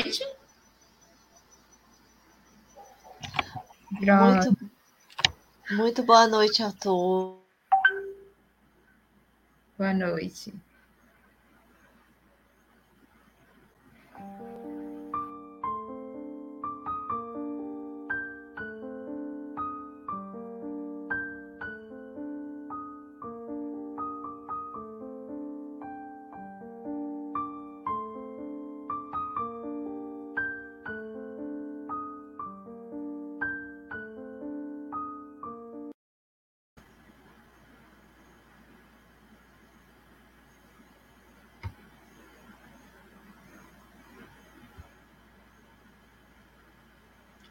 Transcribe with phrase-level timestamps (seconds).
[0.00, 0.24] noite.
[4.00, 4.70] Muito,
[5.70, 7.40] muito boa noite a todos.
[9.76, 10.54] Boa noite.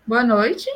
[0.09, 0.67] Boa noite.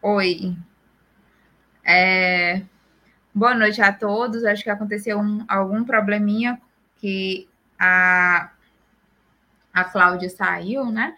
[0.00, 0.56] Oi.
[1.84, 2.62] É...
[3.34, 4.44] Boa noite a todos.
[4.44, 6.62] Acho que aconteceu um, algum probleminha
[6.98, 8.52] que a,
[9.74, 11.16] a Cláudia saiu, né?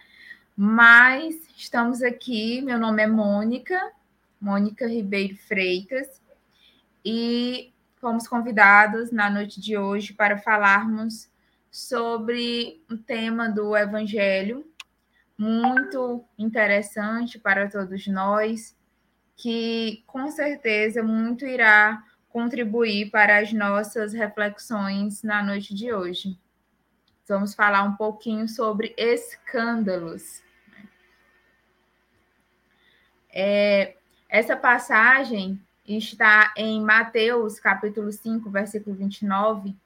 [0.56, 2.62] Mas estamos aqui.
[2.62, 3.92] Meu nome é Mônica
[4.45, 6.20] Mônica Ribeiro Freitas,
[7.03, 11.31] e fomos convidados na noite de hoje para falarmos
[11.70, 14.62] sobre um tema do Evangelho
[15.36, 18.77] muito interessante para todos nós,
[19.34, 26.39] que com certeza muito irá contribuir para as nossas reflexões na noite de hoje.
[27.27, 30.42] Vamos falar um pouquinho sobre escândalos.
[33.33, 33.97] É,
[34.34, 39.77] essa passagem está em Mateus, capítulo 5, versículo 29,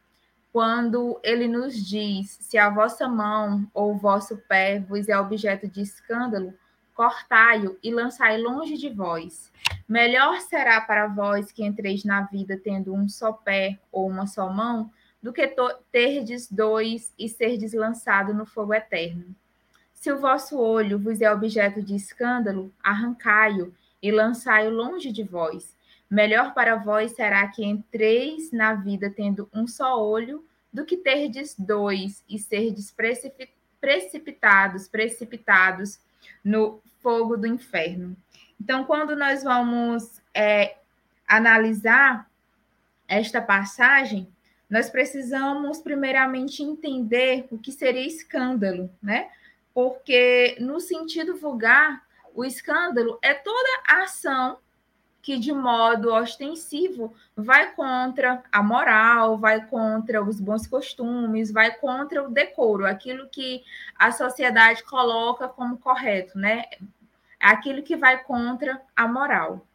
[0.51, 5.69] quando ele nos diz: Se a vossa mão ou o vosso pé vos é objeto
[5.69, 6.55] de escândalo,
[6.95, 9.53] cortai-o e lançai longe de vós.
[9.87, 14.51] Melhor será para vós que entreis na vida tendo um só pé ou uma só
[14.51, 14.91] mão,
[15.23, 15.47] do que
[15.93, 19.27] terdes dois e serdes lançado no fogo eterno.
[19.93, 25.77] Se o vosso olho vos é objeto de escândalo, arrancai-o e lançai-o longe de vós.
[26.11, 31.55] Melhor para vós será que entreis na vida tendo um só olho, do que terdes
[31.59, 32.95] dois e serdes
[33.81, 35.99] precipitados, precipitados
[36.45, 38.17] no fogo do inferno.
[38.61, 40.77] Então, quando nós vamos é,
[41.27, 42.29] analisar
[43.07, 44.29] esta passagem,
[44.69, 49.31] nós precisamos primeiramente entender o que seria escândalo, né?
[49.73, 52.05] Porque no sentido vulgar,
[52.35, 54.59] o escândalo é toda ação
[55.21, 62.23] que, de modo ostensivo, vai contra a moral, vai contra os bons costumes, vai contra
[62.23, 63.63] o decoro, aquilo que
[63.99, 66.65] a sociedade coloca como correto, né?
[67.39, 69.67] Aquilo que vai contra a moral.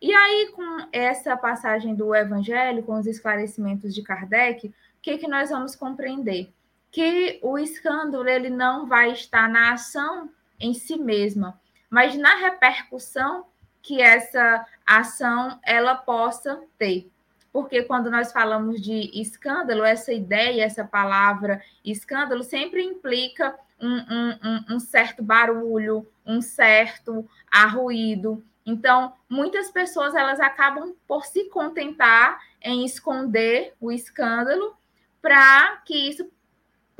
[0.00, 4.72] E aí, com essa passagem do Evangelho, com os esclarecimentos de Kardec, o
[5.02, 6.52] que, que nós vamos compreender?
[6.90, 11.59] Que o escândalo ele não vai estar na ação em si mesma,
[11.90, 13.46] mas na repercussão
[13.82, 17.10] que essa ação ela possa ter.
[17.52, 24.74] Porque quando nós falamos de escândalo, essa ideia, essa palavra escândalo sempre implica um, um,
[24.76, 28.44] um certo barulho, um certo arruído.
[28.64, 34.76] Então, muitas pessoas elas acabam por se contentar em esconder o escândalo
[35.20, 36.30] para que isso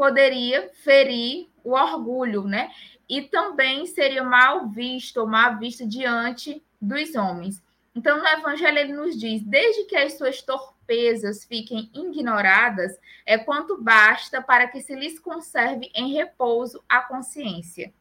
[0.00, 2.70] poderia ferir o orgulho, né?
[3.10, 7.60] e também seria mal visto mal visto diante dos homens.
[7.92, 13.82] Então, no Evangelho, ele nos diz: desde que as suas torpezas fiquem ignoradas, é quanto
[13.82, 17.92] basta para que se lhes conserve em repouso a consciência.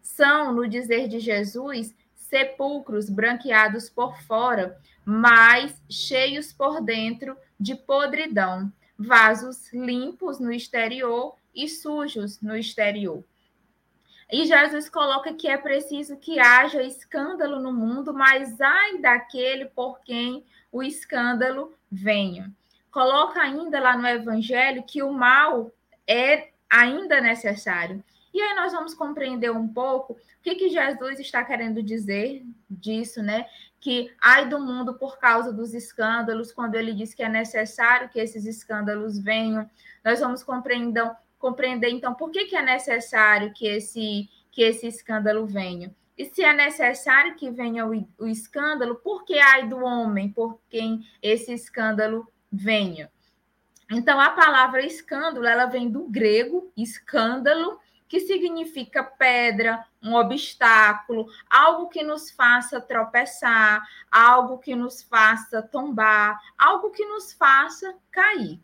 [0.00, 8.72] São, no dizer de Jesus, sepulcros branqueados por fora, mas cheios por dentro de podridão,
[8.98, 13.24] vasos limpos no exterior e sujos no exterior.
[14.30, 20.00] E Jesus coloca que é preciso que haja escândalo no mundo, mas ai daquele por
[20.00, 22.50] quem o escândalo venha.
[22.90, 25.70] Coloca ainda lá no Evangelho que o mal
[26.06, 28.02] é ainda necessário.
[28.34, 33.22] E aí nós vamos compreender um pouco o que, que Jesus está querendo dizer disso,
[33.22, 33.46] né?
[33.80, 38.18] Que ai do mundo por causa dos escândalos, quando ele diz que é necessário que
[38.18, 39.70] esses escândalos venham.
[40.04, 41.08] Nós vamos compreender,
[41.38, 45.94] compreender então por que, que é necessário que esse, que esse escândalo venha.
[46.18, 50.58] E se é necessário que venha o, o escândalo, por que ai do homem por
[50.68, 53.08] quem esse escândalo venha?
[53.90, 57.78] Então, a palavra escândalo, ela vem do grego, escândalo,
[58.08, 66.38] que significa pedra, um obstáculo, algo que nos faça tropeçar, algo que nos faça tombar,
[66.58, 68.60] algo que nos faça cair.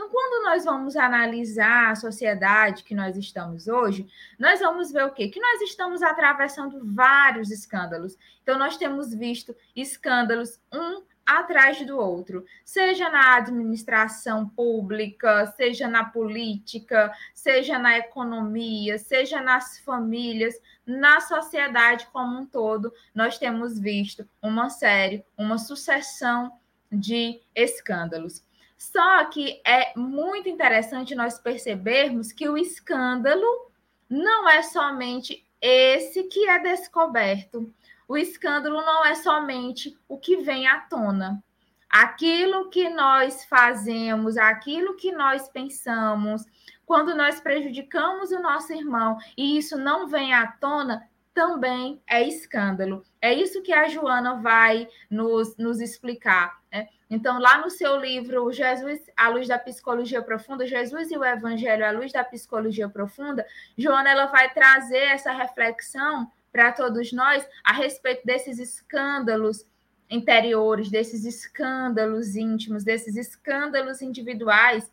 [0.00, 4.08] Então, quando nós vamos analisar a sociedade que nós estamos hoje,
[4.38, 5.28] nós vamos ver o quê?
[5.28, 8.16] Que nós estamos atravessando vários escândalos.
[8.42, 11.02] Então, nós temos visto escândalos um
[11.38, 19.78] atrás do outro, seja na administração pública, seja na política, seja na economia, seja nas
[19.80, 20.54] famílias,
[20.84, 26.52] na sociedade como um todo, nós temos visto uma série, uma sucessão
[26.90, 28.42] de escândalos.
[28.76, 33.70] Só que é muito interessante nós percebermos que o escândalo
[34.08, 37.72] não é somente esse que é descoberto.
[38.10, 41.40] O escândalo não é somente o que vem à tona.
[41.88, 46.44] Aquilo que nós fazemos, aquilo que nós pensamos,
[46.84, 53.04] quando nós prejudicamos o nosso irmão e isso não vem à tona, também é escândalo.
[53.22, 56.58] É isso que a Joana vai nos, nos explicar.
[56.72, 56.88] Né?
[57.08, 61.86] Então, lá no seu livro Jesus, à luz da psicologia profunda, Jesus e o Evangelho
[61.86, 63.46] à luz da psicologia profunda,
[63.78, 69.64] Joana ela vai trazer essa reflexão para todos nós a respeito desses escândalos
[70.08, 74.90] interiores, desses escândalos íntimos, desses escândalos individuais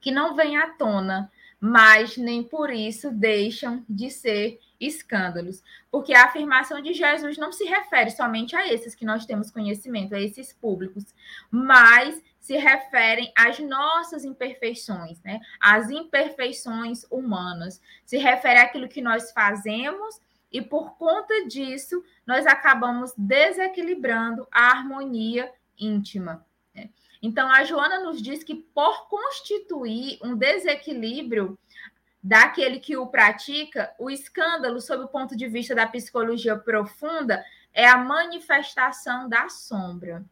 [0.00, 1.30] que não vêm à tona,
[1.60, 7.64] mas nem por isso deixam de ser escândalos, porque a afirmação de Jesus não se
[7.64, 11.14] refere somente a esses que nós temos conhecimento, a esses públicos,
[11.50, 15.40] mas se referem às nossas imperfeições, né?
[15.58, 17.80] As imperfeições humanas.
[18.04, 20.20] Se refere àquilo que nós fazemos
[20.54, 26.46] e por conta disso nós acabamos desequilibrando a harmonia íntima.
[26.72, 26.90] Né?
[27.20, 31.58] Então a Joana nos diz que por constituir um desequilíbrio
[32.22, 37.88] daquele que o pratica, o escândalo, sob o ponto de vista da psicologia profunda, é
[37.88, 40.24] a manifestação da sombra.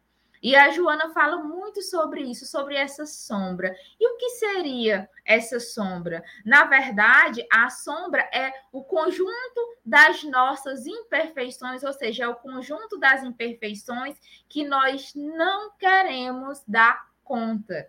[0.42, 3.76] E a Joana fala muito sobre isso, sobre essa sombra.
[4.00, 6.24] E o que seria essa sombra?
[6.44, 12.98] Na verdade, a sombra é o conjunto das nossas imperfeições, ou seja, é o conjunto
[12.98, 14.18] das imperfeições
[14.48, 17.88] que nós não queremos dar conta.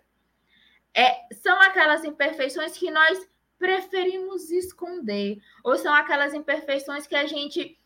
[0.94, 3.28] É, são aquelas imperfeições que nós
[3.58, 7.76] preferimos esconder, ou são aquelas imperfeições que a gente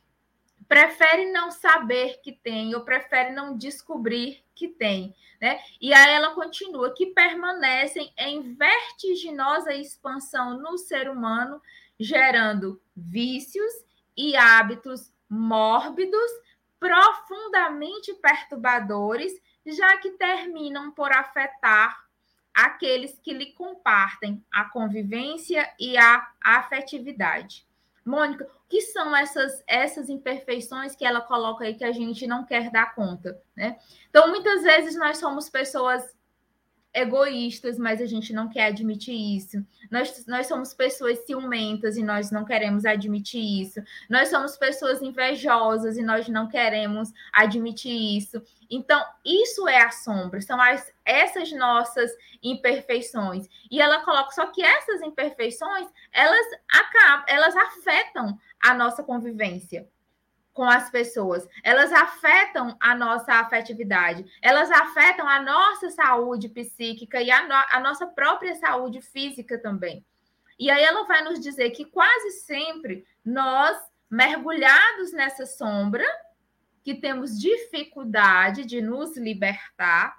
[0.68, 5.58] prefere não saber que tem, ou prefere não descobrir que tem, né?
[5.80, 11.60] E aí ela continua que permanecem em vertiginosa expansão no ser humano,
[11.98, 13.72] gerando vícios
[14.16, 16.30] e hábitos mórbidos,
[16.78, 19.32] profundamente perturbadores,
[19.66, 22.04] já que terminam por afetar
[22.54, 27.67] aqueles que lhe compartem a convivência e a afetividade.
[28.08, 32.44] Mônica, o que são essas, essas imperfeições que ela coloca aí que a gente não
[32.44, 33.76] quer dar conta, né?
[34.08, 36.17] Então, muitas vezes nós somos pessoas
[37.00, 39.64] egoístas, mas a gente não quer admitir isso.
[39.90, 43.80] Nós, nós somos pessoas ciumentas e nós não queremos admitir isso.
[44.08, 48.42] Nós somos pessoas invejosas e nós não queremos admitir isso.
[48.70, 52.10] Então, isso é a sombra, são as, essas nossas
[52.42, 53.48] imperfeições.
[53.70, 59.88] E ela coloca só que essas imperfeições, elas acabam, elas afetam a nossa convivência
[60.58, 67.30] com as pessoas, elas afetam a nossa afetividade, elas afetam a nossa saúde psíquica e
[67.30, 70.04] a, no a nossa própria saúde física também.
[70.58, 73.78] E aí ela vai nos dizer que quase sempre nós,
[74.10, 76.04] mergulhados nessa sombra,
[76.82, 80.18] que temos dificuldade de nos libertar,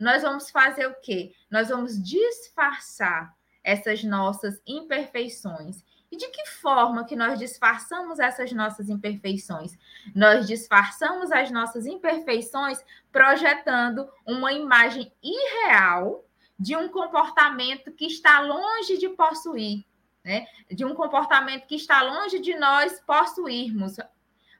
[0.00, 1.34] nós vamos fazer o quê?
[1.50, 5.84] Nós vamos disfarçar essas nossas imperfeições
[6.14, 9.76] e de que forma que nós disfarçamos essas nossas imperfeições?
[10.14, 12.78] Nós disfarçamos as nossas imperfeições
[13.10, 16.24] projetando uma imagem irreal
[16.56, 19.84] de um comportamento que está longe de possuir,
[20.24, 20.46] né?
[20.70, 23.96] De um comportamento que está longe de nós possuirmos,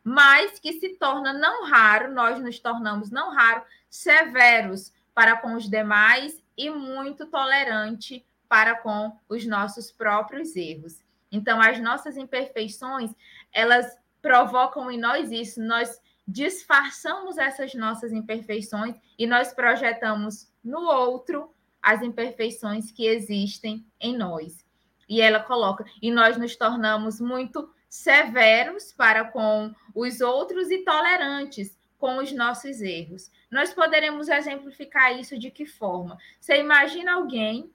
[0.03, 5.71] mas que se torna não raro, nós nos tornamos não raro severos para com os
[5.71, 11.04] demais e muito tolerante para com os nossos próprios erros.
[11.35, 13.11] Então, as nossas imperfeições,
[13.53, 21.53] elas provocam em nós isso, nós disfarçamos essas nossas imperfeições e nós projetamos no outro
[21.83, 24.65] as imperfeições que existem em nós.
[25.09, 31.77] E ela coloca, e nós nos tornamos muito severos para com os outros e tolerantes
[31.99, 33.31] com os nossos erros.
[33.51, 36.17] Nós poderemos exemplificar isso de que forma?
[36.41, 37.71] Você imagina alguém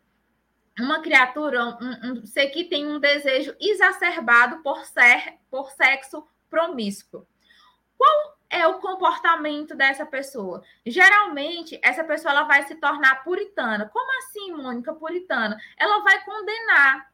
[0.81, 7.25] uma criatura, um, um ser que tem um desejo exacerbado por, ser, por sexo promíscuo.
[7.97, 10.63] Qual é o comportamento dessa pessoa?
[10.85, 13.89] Geralmente, essa pessoa ela vai se tornar puritana.
[13.89, 15.57] Como assim, Mônica, puritana?
[15.77, 17.09] Ela vai condenar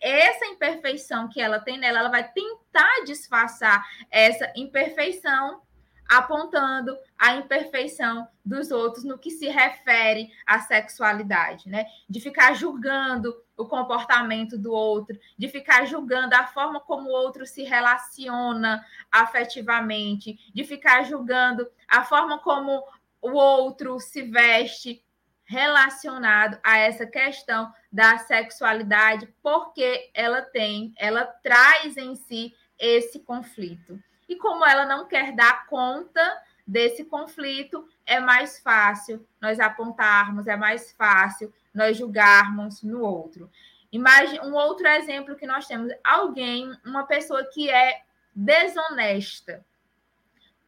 [0.00, 5.62] essa imperfeição que ela tem nela, ela vai tentar disfarçar essa imperfeição
[6.08, 11.86] apontando a imperfeição dos outros no que se refere à sexualidade, né?
[12.08, 17.46] De ficar julgando o comportamento do outro, de ficar julgando a forma como o outro
[17.46, 22.84] se relaciona afetivamente, de ficar julgando a forma como
[23.22, 25.02] o outro se veste
[25.44, 34.02] relacionado a essa questão da sexualidade, porque ela tem, ela traz em si esse conflito.
[34.28, 40.56] E como ela não quer dar conta desse conflito, é mais fácil nós apontarmos, é
[40.56, 43.50] mais fácil nós julgarmos no outro.
[43.92, 48.02] Imagine um outro exemplo que nós temos: alguém, uma pessoa que é
[48.34, 49.64] desonesta.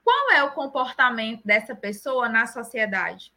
[0.05, 3.33] Qual é o comportamento dessa pessoa na sociedade?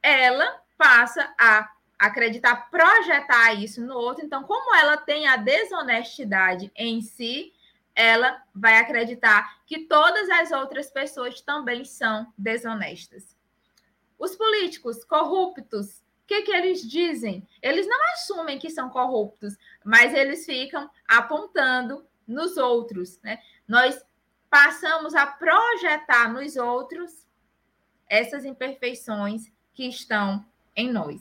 [0.00, 4.24] Ela passa a acreditar, projetar isso no outro.
[4.24, 7.52] Então, como ela tem a desonestidade em si,
[7.96, 13.34] ela vai acreditar que todas as outras pessoas também são desonestas.
[14.18, 17.48] Os políticos corruptos, o que, que eles dizem?
[17.62, 23.18] Eles não assumem que são corruptos, mas eles ficam apontando nos outros.
[23.22, 23.40] Né?
[23.66, 24.04] Nós
[24.50, 27.26] passamos a projetar nos outros
[28.08, 31.20] essas imperfeições que estão em nós.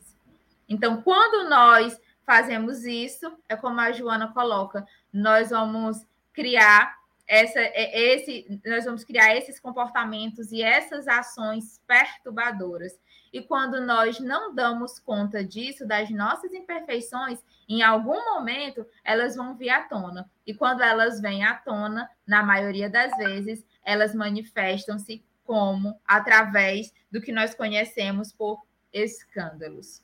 [0.68, 6.06] Então, quando nós fazemos isso, é como a Joana coloca, nós vamos
[6.36, 6.96] criar
[7.28, 13.00] essa, é, esse, nós vamos criar esses comportamentos e essas ações perturbadoras.
[13.34, 19.56] E quando nós não damos conta disso, das nossas imperfeições, em algum momento elas vão
[19.56, 20.30] vir à tona.
[20.46, 27.22] E quando elas vêm à tona, na maioria das vezes, elas manifestam-se como através do
[27.22, 28.64] que nós conhecemos por
[28.94, 30.04] escândalos.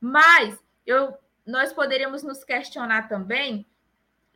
[0.00, 1.14] Mas eu,
[1.46, 3.66] nós poderíamos nos questionar também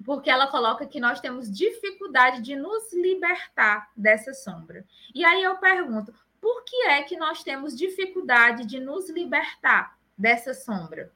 [0.05, 4.85] porque ela coloca que nós temos dificuldade de nos libertar dessa sombra.
[5.15, 10.53] E aí eu pergunto, por que é que nós temos dificuldade de nos libertar dessa
[10.53, 11.11] sombra?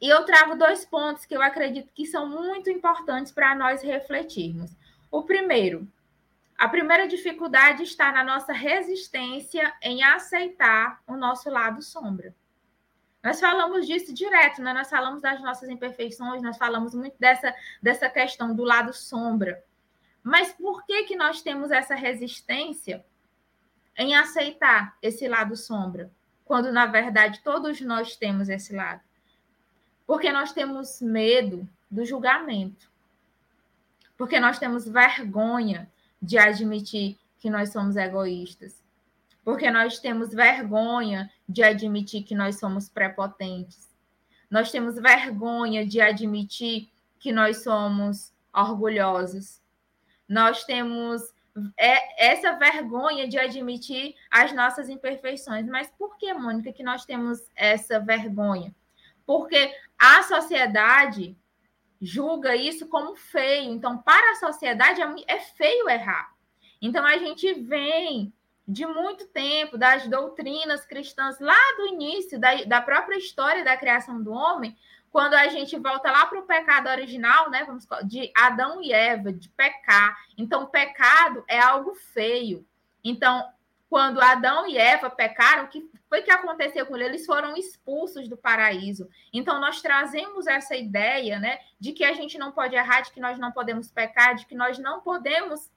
[0.00, 4.76] E eu trago dois pontos que eu acredito que são muito importantes para nós refletirmos.
[5.10, 5.88] O primeiro,
[6.56, 12.34] a primeira dificuldade está na nossa resistência em aceitar o nosso lado sombra.
[13.28, 14.72] Nós falamos disso direto, né?
[14.72, 19.62] nós falamos das nossas imperfeições, nós falamos muito dessa, dessa questão do lado sombra.
[20.22, 23.04] Mas por que, que nós temos essa resistência
[23.98, 26.10] em aceitar esse lado sombra,
[26.42, 29.02] quando na verdade todos nós temos esse lado?
[30.06, 32.90] Porque nós temos medo do julgamento.
[34.16, 35.86] Porque nós temos vergonha
[36.20, 38.77] de admitir que nós somos egoístas
[39.48, 43.88] porque nós temos vergonha de admitir que nós somos prepotentes.
[44.50, 49.62] Nós temos vergonha de admitir que nós somos orgulhosos.
[50.28, 51.22] Nós temos
[51.78, 55.66] é, essa vergonha de admitir as nossas imperfeições.
[55.66, 58.74] Mas por que, Mônica, que nós temos essa vergonha?
[59.24, 61.34] Porque a sociedade
[61.98, 63.72] julga isso como feio.
[63.72, 66.34] Então, para a sociedade é, é feio errar.
[66.82, 68.30] Então, a gente vem
[68.68, 74.22] de muito tempo, das doutrinas cristãs, lá do início da, da própria história da criação
[74.22, 74.76] do homem,
[75.10, 77.64] quando a gente volta lá para o pecado original, né?
[77.64, 80.18] Vamos de Adão e Eva, de pecar.
[80.36, 82.66] Então, pecado é algo feio.
[83.02, 83.42] Então,
[83.88, 87.08] quando Adão e Eva pecaram, o que foi que aconteceu com eles?
[87.08, 89.08] Eles foram expulsos do paraíso.
[89.32, 93.20] Então, nós trazemos essa ideia, né, de que a gente não pode errar, de que
[93.20, 95.70] nós não podemos pecar, de que nós não podemos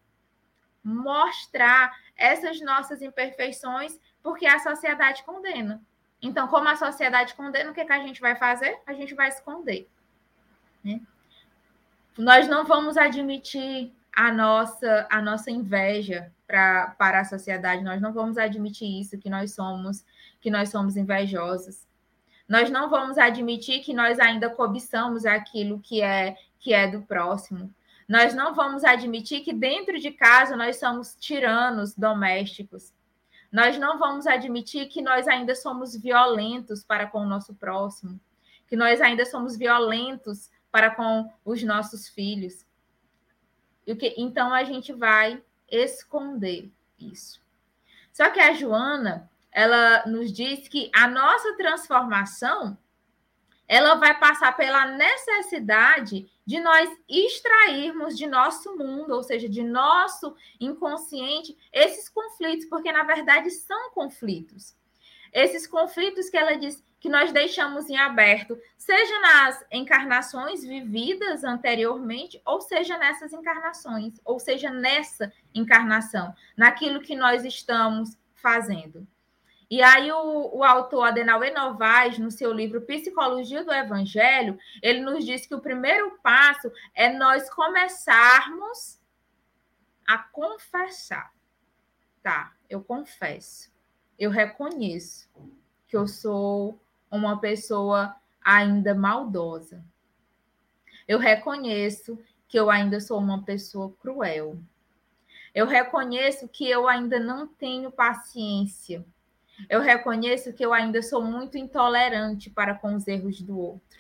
[0.84, 5.82] mostrar essas nossas imperfeições, porque a sociedade condena.
[6.22, 8.80] Então, como a sociedade condena, o que, que a gente vai fazer?
[8.86, 9.90] A gente vai esconder.
[10.84, 11.02] Né?
[12.18, 18.12] Nós não vamos admitir a nossa, a nossa inveja pra, para a sociedade, nós não
[18.12, 20.06] vamos admitir isso, que nós somos,
[20.42, 21.88] que nós somos invejosos.
[22.48, 27.74] Nós não vamos admitir que nós ainda cobiçamos aquilo que é que é do próximo.
[28.12, 32.94] Nós não vamos admitir que dentro de casa nós somos tiranos domésticos.
[33.50, 38.20] Nós não vamos admitir que nós ainda somos violentos para com o nosso próximo,
[38.68, 42.65] que nós ainda somos violentos para com os nossos filhos.
[44.18, 47.41] Então a gente vai esconder isso.
[48.12, 52.77] Só que a Joana, ela nos diz que a nossa transformação
[53.70, 60.36] ela vai passar pela necessidade de nós extrairmos de nosso mundo, ou seja, de nosso
[60.60, 64.75] inconsciente, esses conflitos, porque na verdade são conflitos.
[65.31, 72.41] Esses conflitos que ela diz que nós deixamos em aberto, seja nas encarnações vividas anteriormente,
[72.46, 79.08] ou seja nessas encarnações, ou seja nessa encarnação, naquilo que nós estamos fazendo.
[79.72, 85.25] E aí o, o autor Adenauê Novaes, no seu livro Psicologia do Evangelho, ele nos
[85.25, 89.00] diz que o primeiro passo é nós começarmos
[90.06, 91.34] a confessar.
[92.22, 93.72] Tá, eu confesso.
[94.20, 95.30] Eu reconheço
[95.88, 96.78] que eu sou
[97.10, 98.13] uma pessoa
[98.44, 99.82] ainda maldosa.
[101.08, 104.60] Eu reconheço que eu ainda sou uma pessoa cruel.
[105.56, 109.06] Eu reconheço que eu ainda não tenho paciência
[109.70, 114.00] eu reconheço que eu ainda sou muito intolerante para com os erros do outro.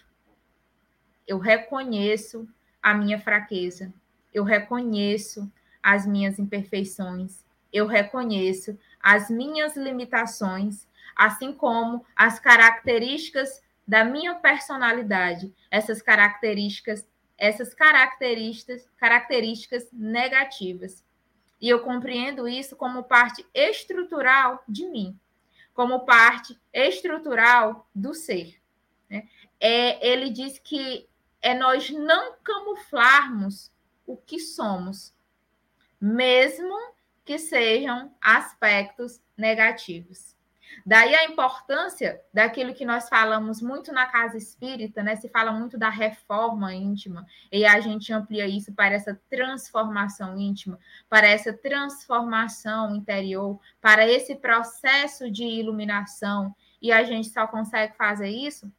[1.27, 2.47] Eu reconheço
[2.81, 3.93] a minha fraqueza.
[4.33, 7.43] Eu reconheço as minhas imperfeições.
[7.71, 17.73] Eu reconheço as minhas limitações, assim como as características da minha personalidade, essas características, essas
[17.73, 21.03] características, características negativas.
[21.59, 25.17] E eu compreendo isso como parte estrutural de mim
[25.81, 28.61] como parte estrutural do ser.
[29.09, 29.27] Né?
[29.59, 31.09] É, ele diz que
[31.41, 33.71] é nós não camuflarmos
[34.05, 35.11] o que somos,
[35.99, 36.77] mesmo
[37.25, 40.35] que sejam aspectos negativos.
[40.85, 45.15] Daí a importância daquilo que nós falamos muito na casa espírita, né?
[45.15, 50.79] Se fala muito da reforma íntima, e a gente amplia isso para essa transformação íntima,
[51.09, 56.55] para essa transformação interior, para esse processo de iluminação.
[56.81, 58.71] E a gente só consegue fazer isso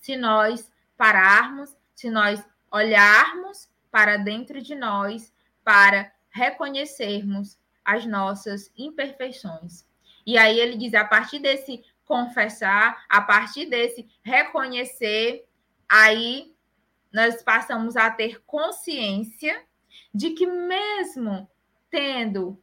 [0.00, 5.32] se nós pararmos, se nós olharmos para dentro de nós,
[5.64, 9.86] para reconhecermos as nossas imperfeições
[10.26, 15.46] e aí ele diz: a partir desse confessar, a partir desse reconhecer,
[15.88, 16.52] aí
[17.12, 19.64] nós passamos a ter consciência
[20.12, 21.48] de que, mesmo
[21.88, 22.60] tendo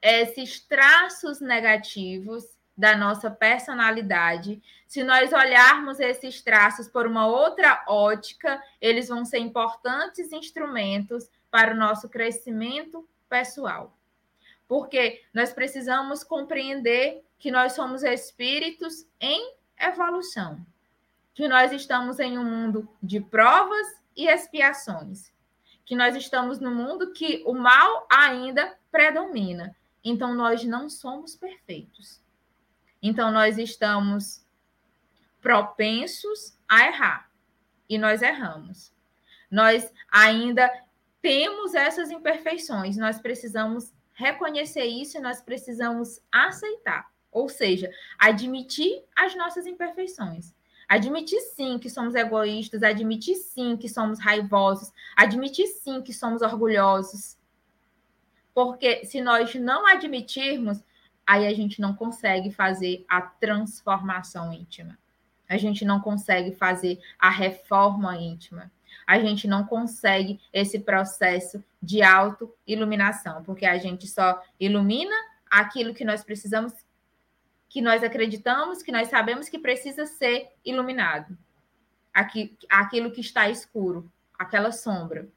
[0.00, 2.44] esses traços negativos
[2.76, 9.38] da nossa personalidade, se nós olharmos esses traços por uma outra ótica, eles vão ser
[9.38, 13.96] importantes instrumentos para o nosso crescimento pessoal
[14.72, 20.64] porque nós precisamos compreender que nós somos espíritos em evolução,
[21.34, 25.30] que nós estamos em um mundo de provas e expiações,
[25.84, 29.76] que nós estamos no mundo que o mal ainda predomina.
[30.02, 32.22] Então nós não somos perfeitos.
[33.02, 34.42] Então nós estamos
[35.42, 37.30] propensos a errar
[37.86, 38.90] e nós erramos.
[39.50, 40.72] Nós ainda
[41.20, 49.66] temos essas imperfeições, nós precisamos reconhecer isso nós precisamos aceitar, ou seja, admitir as nossas
[49.66, 50.54] imperfeições.
[50.88, 57.38] Admitir sim que somos egoístas, admitir sim que somos raivosos, admitir sim que somos orgulhosos.
[58.54, 60.84] Porque se nós não admitirmos,
[61.26, 64.98] aí a gente não consegue fazer a transformação íntima.
[65.48, 68.70] A gente não consegue fazer a reforma íntima
[69.06, 75.14] a gente não consegue esse processo de auto-iluminação, porque a gente só ilumina
[75.50, 76.72] aquilo que nós precisamos,
[77.68, 81.36] que nós acreditamos, que nós sabemos que precisa ser iluminado.
[82.68, 85.28] aquilo que está escuro, aquela sombra.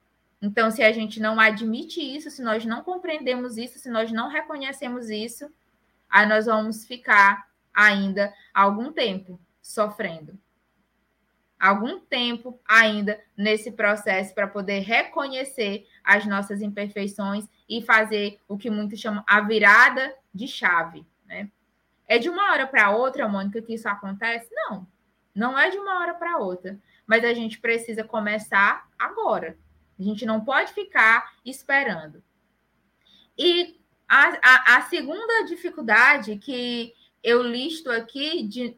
[0.41, 4.29] Então, se a gente não admite isso, se nós não compreendemos isso, se nós não
[4.29, 5.49] reconhecemos isso,
[6.09, 10.37] aí nós vamos ficar ainda algum tempo sofrendo
[11.59, 18.69] algum tempo ainda nesse processo para poder reconhecer as nossas imperfeições e fazer o que
[18.69, 21.49] muitos chamam a virada de chave, né?
[22.07, 24.47] É de uma hora para outra, Mônica, que isso acontece?
[24.53, 24.87] Não,
[25.33, 29.57] não é de uma hora para outra, mas a gente precisa começar agora.
[29.99, 32.21] A gente não pode ficar esperando.
[33.37, 38.77] E a, a, a segunda dificuldade que eu listo aqui de,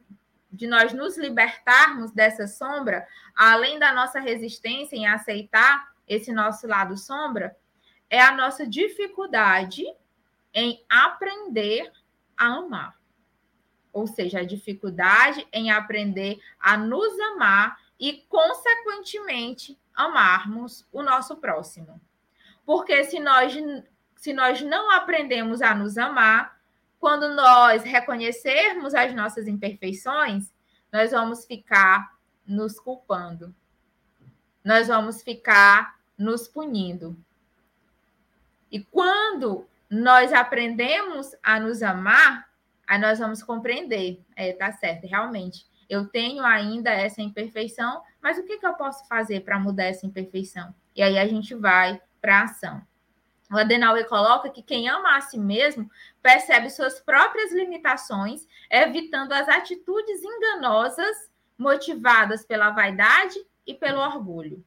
[0.52, 6.98] de nós nos libertarmos dessa sombra, além da nossa resistência em aceitar esse nosso lado
[6.98, 7.56] sombra,
[8.10, 9.84] é a nossa dificuldade
[10.54, 11.92] em aprender
[12.38, 12.98] a amar.
[13.92, 22.00] Ou seja, a dificuldade em aprender a nos amar e, consequentemente, amarmos o nosso próximo.
[22.66, 23.54] Porque se nós,
[24.16, 26.57] se nós não aprendemos a nos amar,
[27.00, 30.52] quando nós reconhecermos as nossas imperfeições,
[30.92, 33.54] nós vamos ficar nos culpando.
[34.64, 37.18] Nós vamos ficar nos punindo.
[38.72, 42.50] E quando nós aprendemos a nos amar,
[42.86, 45.66] aí nós vamos compreender, é, tá certo, realmente.
[45.90, 50.06] Eu tenho ainda essa imperfeição, mas o que, que eu posso fazer para mudar essa
[50.06, 50.74] imperfeição?
[50.96, 52.82] E aí a gente vai para a ação.
[53.52, 55.90] O Adenauer coloca que quem ama a si mesmo
[56.22, 64.64] percebe suas próprias limitações, evitando as atitudes enganosas motivadas pela vaidade e pelo orgulho.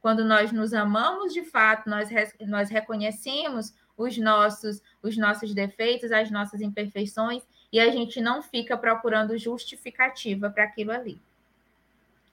[0.00, 2.08] Quando nós nos amamos de fato, nós,
[2.40, 8.76] nós reconhecemos os nossos, os nossos defeitos, as nossas imperfeições, e a gente não fica
[8.76, 11.20] procurando justificativa para aquilo ali.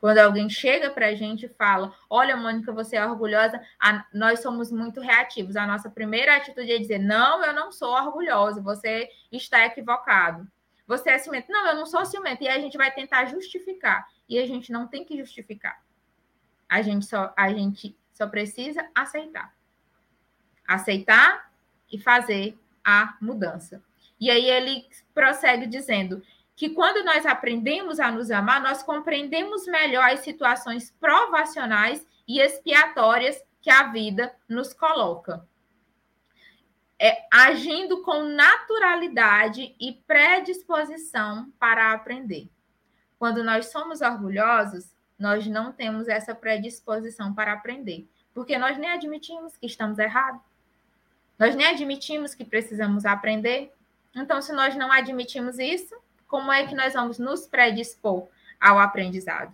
[0.06, 4.40] Quando alguém chega para a gente e fala: Olha, Mônica, você é orgulhosa, a, nós
[4.40, 5.56] somos muito reativos.
[5.56, 10.48] A nossa primeira atitude é dizer: Não, eu não sou orgulhoso, você está equivocado.
[10.86, 11.52] Você é ciumento.
[11.52, 12.44] Não, eu não sou ciumento.
[12.44, 14.08] E a gente vai tentar justificar.
[14.30, 15.84] E a gente não tem que justificar.
[16.70, 19.56] A gente só, a gente só precisa aceitar.
[20.68, 21.52] Aceitar
[21.92, 23.82] e fazer a mudança.
[24.20, 26.22] E aí ele prossegue dizendo
[26.56, 33.44] que quando nós aprendemos a nos amar, nós compreendemos melhor as situações provacionais e expiatórias
[33.62, 35.46] que a vida nos coloca.
[36.98, 42.50] É, agindo com naturalidade e predisposição para aprender.
[43.20, 49.58] Quando nós somos orgulhosos, nós não temos essa predisposição para aprender, porque nós nem admitimos
[49.58, 50.42] que estamos errados.
[51.38, 53.74] Nós nem admitimos que precisamos aprender.
[54.16, 55.96] Então, se nós não admitimos isso,
[56.36, 58.28] como é que nós vamos nos predispor
[58.60, 59.54] ao aprendizado?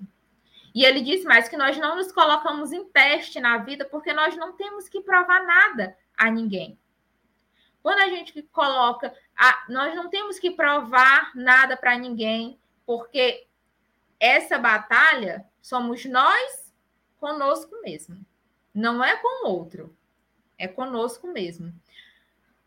[0.73, 4.35] E ele diz mais que nós não nos colocamos em teste na vida porque nós
[4.35, 6.75] não temos que provar nada a ninguém.
[7.83, 13.45] Quando a gente coloca, a, nós não temos que provar nada para ninguém, porque
[14.19, 16.73] essa batalha somos nós
[17.19, 18.25] conosco mesmo.
[18.73, 19.95] Não é com o outro,
[20.57, 21.71] é conosco mesmo.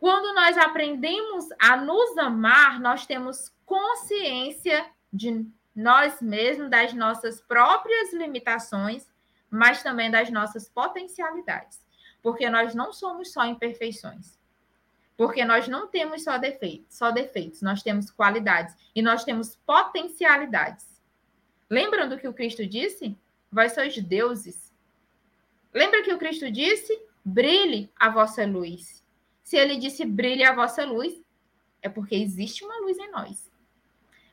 [0.04, 8.12] Quando nós aprendemos a nos amar, nós temos consciência de nós mesmos, das nossas próprias
[8.12, 9.10] limitações,
[9.48, 11.82] mas também das nossas potencialidades.
[12.22, 14.38] Porque nós não somos só imperfeições.
[15.16, 21.00] Porque nós não temos só defeitos, só defeitos, nós temos qualidades e nós temos potencialidades.
[21.70, 23.16] Lembram do que o Cristo disse?
[23.50, 24.70] Vós sois deuses.
[25.72, 26.92] Lembra que o Cristo disse?
[27.24, 29.02] Brilhe a vossa luz.
[29.44, 31.22] Se ele disse brilhe a vossa luz,
[31.82, 33.52] é porque existe uma luz em nós.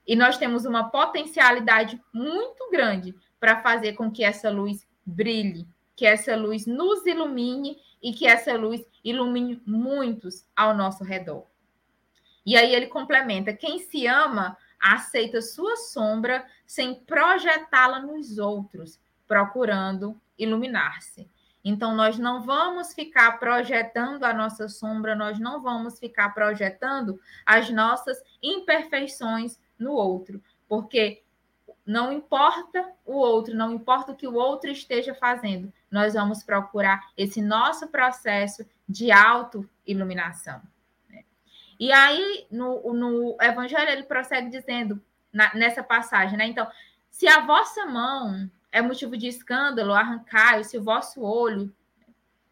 [0.08, 6.06] E nós temos uma potencialidade muito grande para fazer com que essa luz brilhe, que
[6.06, 11.46] essa luz nos ilumine e que essa luz ilumine muitos ao nosso redor.
[12.46, 20.20] E aí ele complementa: quem se ama aceita sua sombra sem projetá-la nos outros, procurando
[20.38, 21.30] iluminar-se.
[21.64, 27.70] Então, nós não vamos ficar projetando a nossa sombra, nós não vamos ficar projetando as
[27.70, 31.22] nossas imperfeições no outro, porque
[31.86, 37.12] não importa o outro, não importa o que o outro esteja fazendo, nós vamos procurar
[37.18, 40.62] esse nosso processo de auto-iluminação.
[41.10, 41.24] Né?
[41.80, 46.46] E aí, no, no Evangelho, ele prossegue dizendo, na, nessa passagem, né?
[46.46, 46.68] Então,
[47.10, 51.74] se a vossa mão é motivo de escândalo, arrancar-se o vosso olho.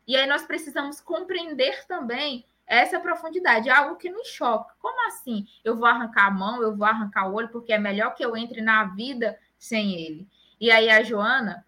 [0.07, 4.75] E aí nós precisamos compreender também essa profundidade, algo que nos choca.
[4.79, 5.47] Como assim?
[5.63, 8.35] Eu vou arrancar a mão, eu vou arrancar o olho, porque é melhor que eu
[8.35, 10.27] entre na vida sem ele.
[10.59, 11.65] E aí a Joana,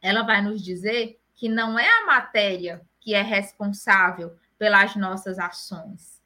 [0.00, 6.22] ela vai nos dizer que não é a matéria que é responsável pelas nossas ações.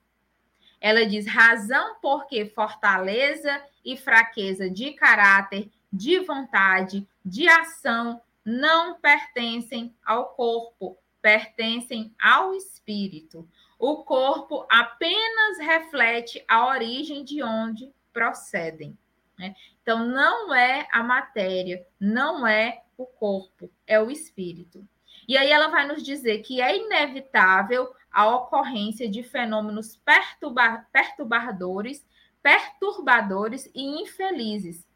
[0.81, 9.95] Ela diz razão porque fortaleza e fraqueza de caráter de vontade, de ação, não pertencem
[10.05, 13.49] ao corpo, pertencem ao espírito.
[13.79, 18.97] O corpo apenas reflete a origem de onde procedem.
[19.39, 19.55] Né?
[19.83, 24.87] Então, não é a matéria, não é o corpo, é o espírito.
[25.29, 32.05] E aí ela vai nos dizer que é inevitável a ocorrência de fenômenos perturba perturbadores,
[32.43, 34.88] perturbadores e infelizes,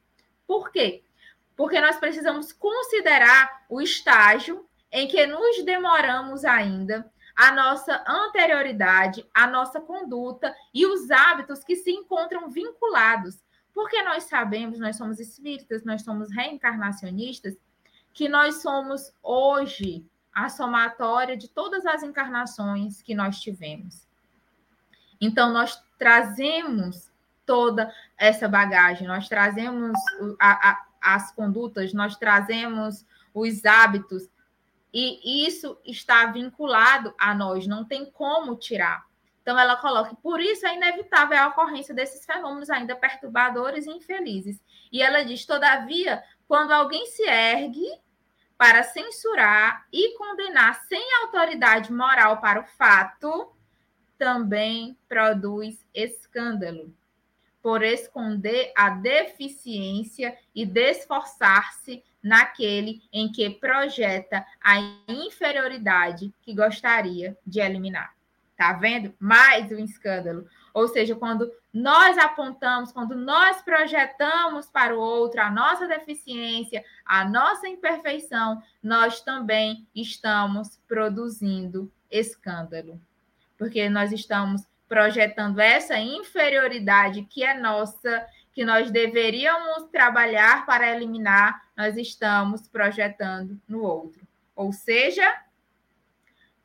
[0.53, 1.03] por quê?
[1.57, 9.47] Porque nós precisamos considerar o estágio em que nos demoramos ainda, a nossa anterioridade, a
[9.47, 13.43] nossa conduta e os hábitos que se encontram vinculados.
[13.73, 17.57] Porque nós sabemos, nós somos espíritas, nós somos reencarnacionistas,
[18.13, 24.07] que nós somos hoje a somatória de todas as encarnações que nós tivemos.
[25.19, 27.11] Então, nós trazemos
[27.45, 29.93] toda essa bagagem, nós trazemos
[30.41, 34.29] a, a, as condutas, nós trazemos os hábitos,
[34.93, 39.05] e isso está vinculado a nós, não tem como tirar.
[39.41, 44.63] Então, ela coloca, por isso é inevitável a ocorrência desses fenômenos ainda perturbadores e infelizes.
[44.93, 47.89] E ela diz, todavia, quando alguém se ergue
[48.57, 53.53] para censurar e condenar sem autoridade moral para o fato,
[54.17, 56.95] também produz escândalo,
[57.63, 67.61] por esconder a deficiência e desforçar-se naquele em que projeta a inferioridade que gostaria de
[67.61, 68.15] eliminar.
[68.57, 69.15] Tá vendo?
[69.19, 70.47] Mais um escândalo.
[70.75, 77.29] Ou seja, quando nós apontamos, quando nós projetamos para o outro a nossa deficiência, a
[77.29, 83.01] nossa imperfeição, nós também estamos produzindo escândalo.
[83.59, 91.67] Porque nós estamos projetando essa inferioridade que é nossa, que nós deveríamos trabalhar para eliminar,
[91.75, 94.29] nós estamos projetando no outro.
[94.55, 95.35] Ou seja,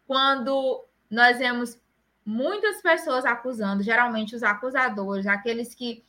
[0.06, 1.80] quando nós vemos
[2.26, 6.04] muitas pessoas acusando, geralmente os acusadores, aqueles que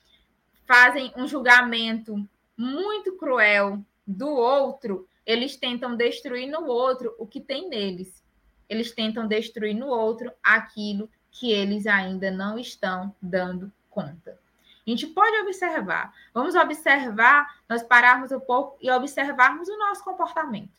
[0.67, 7.69] fazem um julgamento muito cruel do outro, eles tentam destruir no outro o que tem
[7.69, 8.25] neles.
[8.69, 14.39] Eles tentam destruir no outro aquilo que eles ainda não estão dando conta.
[14.87, 16.15] A gente pode observar.
[16.33, 20.71] Vamos observar, nós pararmos um pouco e observarmos o nosso comportamento.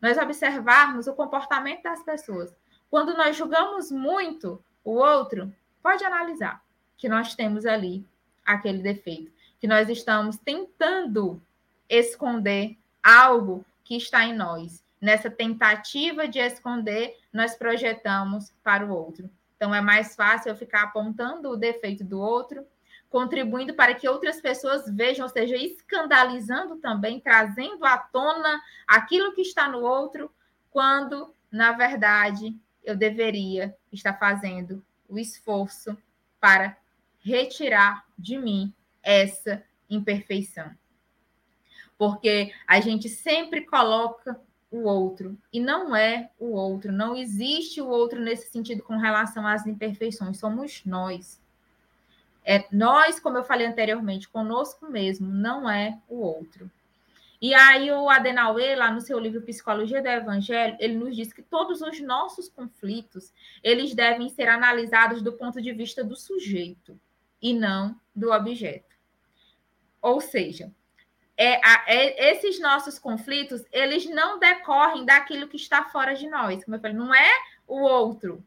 [0.00, 2.54] Nós observarmos o comportamento das pessoas.
[2.90, 6.62] Quando nós julgamos muito, o outro pode analisar
[6.96, 8.06] que nós temos ali
[8.44, 11.40] aquele defeito, que nós estamos tentando
[11.88, 14.82] esconder algo que está em nós.
[15.00, 19.28] Nessa tentativa de esconder, nós projetamos para o outro.
[19.62, 22.66] Então é mais fácil eu ficar apontando o defeito do outro,
[23.08, 29.40] contribuindo para que outras pessoas vejam, ou seja, escandalizando também, trazendo à tona aquilo que
[29.40, 30.34] está no outro,
[30.68, 35.96] quando, na verdade, eu deveria estar fazendo o esforço
[36.40, 36.76] para
[37.20, 40.72] retirar de mim essa imperfeição.
[41.96, 44.40] Porque a gente sempre coloca
[44.72, 49.46] o outro e não é o outro, não existe o outro nesse sentido com relação
[49.46, 51.40] às imperfeições, somos nós.
[52.44, 56.70] É nós, como eu falei anteriormente, conosco mesmo, não é o outro.
[57.40, 61.42] E aí o Adenauer, lá no seu livro Psicologia do Evangelho, ele nos diz que
[61.42, 63.32] todos os nossos conflitos,
[63.62, 66.98] eles devem ser analisados do ponto de vista do sujeito
[67.42, 68.96] e não do objeto.
[70.00, 70.72] Ou seja,
[71.36, 76.64] é, é, esses nossos conflitos, eles não decorrem daquilo que está fora de nós.
[76.64, 77.30] Como eu falei, não é
[77.66, 78.44] o outro,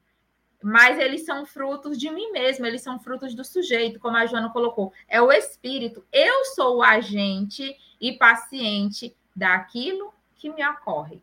[0.63, 4.49] mas eles são frutos de mim mesmo, eles são frutos do sujeito, como a Joana
[4.49, 4.93] colocou.
[5.07, 6.05] É o espírito.
[6.11, 11.21] Eu sou o agente e paciente daquilo que me ocorre.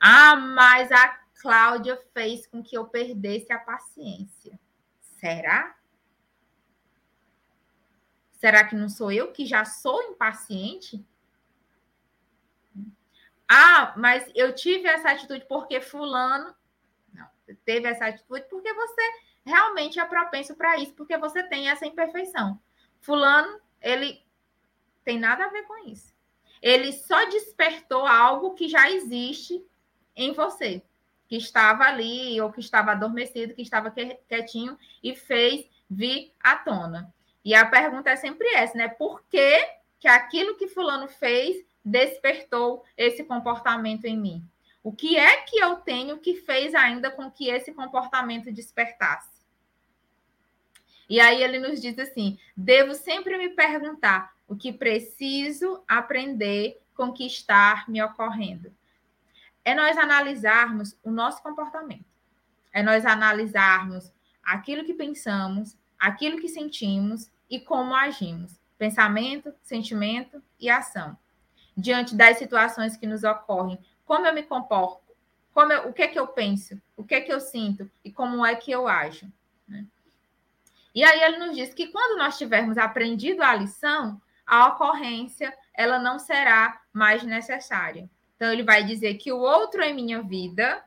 [0.00, 1.08] Ah, mas a
[1.40, 4.58] Cláudia fez com que eu perdesse a paciência.
[5.18, 5.74] Será?
[8.42, 11.06] Será que não sou eu que já sou impaciente?
[13.48, 16.52] Ah, mas eu tive essa atitude porque fulano
[17.14, 17.24] não,
[17.64, 19.02] teve essa atitude porque você
[19.46, 22.60] realmente é propenso para isso, porque você tem essa imperfeição.
[23.00, 24.20] Fulano, ele
[25.04, 26.12] tem nada a ver com isso.
[26.60, 29.64] Ele só despertou algo que já existe
[30.16, 30.82] em você,
[31.28, 37.14] que estava ali, ou que estava adormecido, que estava quietinho, e fez vir à tona.
[37.44, 38.88] E a pergunta é sempre essa, né?
[38.88, 39.58] Por que,
[39.98, 44.44] que aquilo que fulano fez despertou esse comportamento em mim?
[44.82, 49.30] O que é que eu tenho que fez ainda com que esse comportamento despertasse?
[51.08, 57.12] E aí ele nos diz assim: devo sempre me perguntar o que preciso aprender com
[57.12, 58.72] que está me ocorrendo.
[59.64, 62.04] É nós analisarmos o nosso comportamento,
[62.72, 68.60] é nós analisarmos aquilo que pensamos, aquilo que sentimos e como agimos.
[68.76, 71.16] Pensamento, sentimento e ação.
[71.76, 75.00] Diante das situações que nos ocorrem, como eu me comporto,
[75.54, 78.10] como eu, o que é que eu penso, o que é que eu sinto e
[78.10, 79.30] como é que eu ajo.
[79.68, 79.86] Né?
[80.92, 86.00] E aí ele nos diz que quando nós tivermos aprendido a lição, a ocorrência ela
[86.00, 88.10] não será mais necessária.
[88.34, 90.84] Então, ele vai dizer que o outro em minha vida,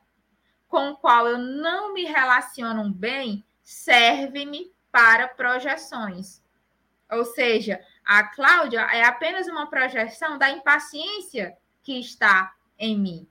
[0.68, 6.42] com o qual eu não me relaciono bem, serve-me para projeções.
[7.12, 13.28] Ou seja, a Cláudia é apenas uma projeção da impaciência que está em mim.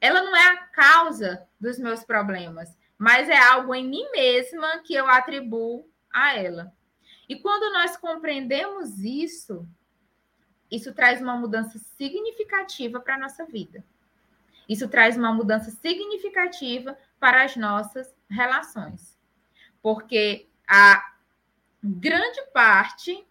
[0.00, 4.94] Ela não é a causa dos meus problemas, mas é algo em mim mesma que
[4.94, 6.72] eu atribuo a ela.
[7.28, 9.66] E quando nós compreendemos isso,
[10.70, 13.84] isso traz uma mudança significativa para a nossa vida.
[14.68, 19.18] Isso traz uma mudança significativa para as nossas relações.
[19.82, 21.04] Porque a
[21.84, 23.26] grande parte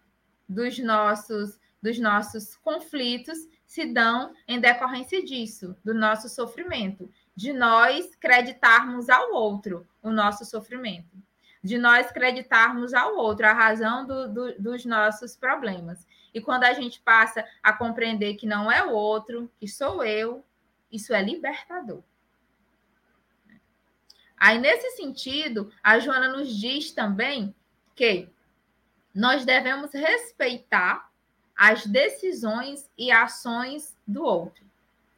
[0.48, 8.14] dos nossos, dos nossos conflitos se dão em decorrência disso, do nosso sofrimento, de nós
[8.14, 11.20] creditarmos ao outro o nosso sofrimento,
[11.64, 16.06] de nós creditarmos ao outro a razão do, do, dos nossos problemas.
[16.32, 20.46] E quando a gente passa a compreender que não é o outro, que sou eu,
[20.92, 22.04] isso é libertador.
[24.42, 27.54] Aí, nesse sentido, a Joana nos diz também
[27.94, 28.28] que
[29.14, 31.08] nós devemos respeitar
[31.56, 34.64] as decisões e ações do outro,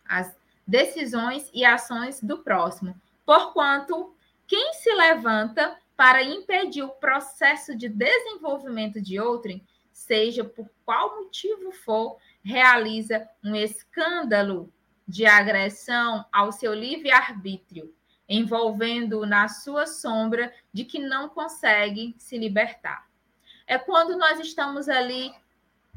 [0.07, 4.15] as decisões e ações do próximo, porquanto
[4.47, 11.73] quem se levanta para impedir o processo de desenvolvimento de outrem, seja por qual motivo
[11.73, 14.71] for, realiza um escândalo
[15.09, 17.91] de agressão ao seu livre-arbítrio,
[18.29, 23.07] envolvendo na sua sombra de que não consegue se libertar.
[23.67, 25.35] É quando nós estamos ali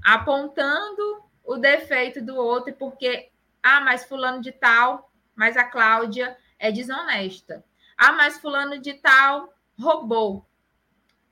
[0.03, 3.29] apontando o defeito do outro, porque,
[3.63, 7.63] ah, mas fulano de tal, mas a Cláudia é desonesta.
[7.97, 10.45] Ah, mas fulano de tal roubou.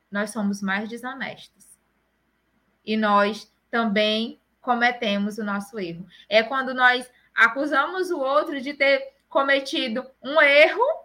[0.09, 1.65] Nós somos mais desonestos.
[2.85, 6.07] E nós também cometemos o nosso erro.
[6.29, 11.03] É quando nós acusamos o outro de ter cometido um erro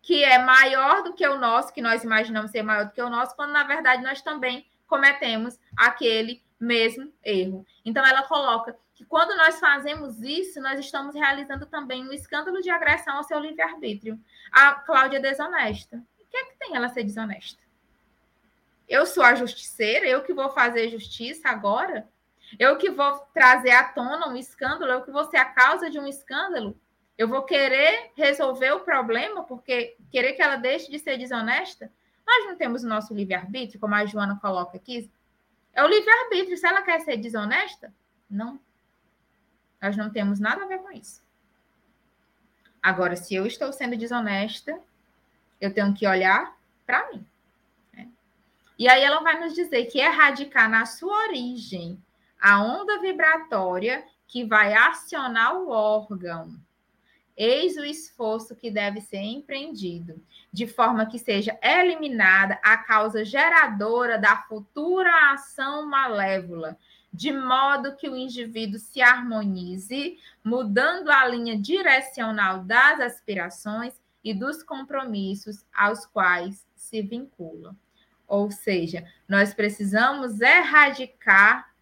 [0.00, 3.10] que é maior do que o nosso, que nós imaginamos ser maior do que o
[3.10, 7.66] nosso, quando na verdade nós também cometemos aquele mesmo erro.
[7.84, 12.70] Então ela coloca que quando nós fazemos isso, nós estamos realizando também um escândalo de
[12.70, 14.18] agressão ao seu livre-arbítrio.
[14.50, 16.02] A Cláudia é desonesta.
[16.18, 17.60] O que é que tem ela ser desonesta?
[18.88, 22.08] Eu sou a justiceira, eu que vou fazer justiça agora?
[22.58, 25.98] Eu que vou trazer à tona um escândalo, eu que vou ser a causa de
[25.98, 26.74] um escândalo.
[27.18, 31.90] Eu vou querer resolver o problema porque querer que ela deixe de ser desonesta.
[32.24, 35.10] Nós não temos o nosso livre-arbítrio, como a Joana coloca aqui.
[35.74, 36.56] É o livre-arbítrio.
[36.56, 37.92] Se ela quer ser desonesta,
[38.30, 38.60] não.
[39.82, 41.20] Nós não temos nada a ver com isso.
[42.80, 44.78] Agora, se eu estou sendo desonesta,
[45.60, 47.26] eu tenho que olhar para mim.
[47.92, 48.08] Né?
[48.78, 52.00] E aí ela vai nos dizer que erradicar na sua origem
[52.40, 56.67] a onda vibratória que vai acionar o órgão.
[57.40, 60.20] Eis o esforço que deve ser empreendido,
[60.52, 66.76] de forma que seja eliminada a causa geradora da futura ação malévola,
[67.12, 74.64] de modo que o indivíduo se harmonize, mudando a linha direcional das aspirações e dos
[74.64, 77.76] compromissos aos quais se vincula.
[78.26, 81.72] Ou seja, nós precisamos erradicar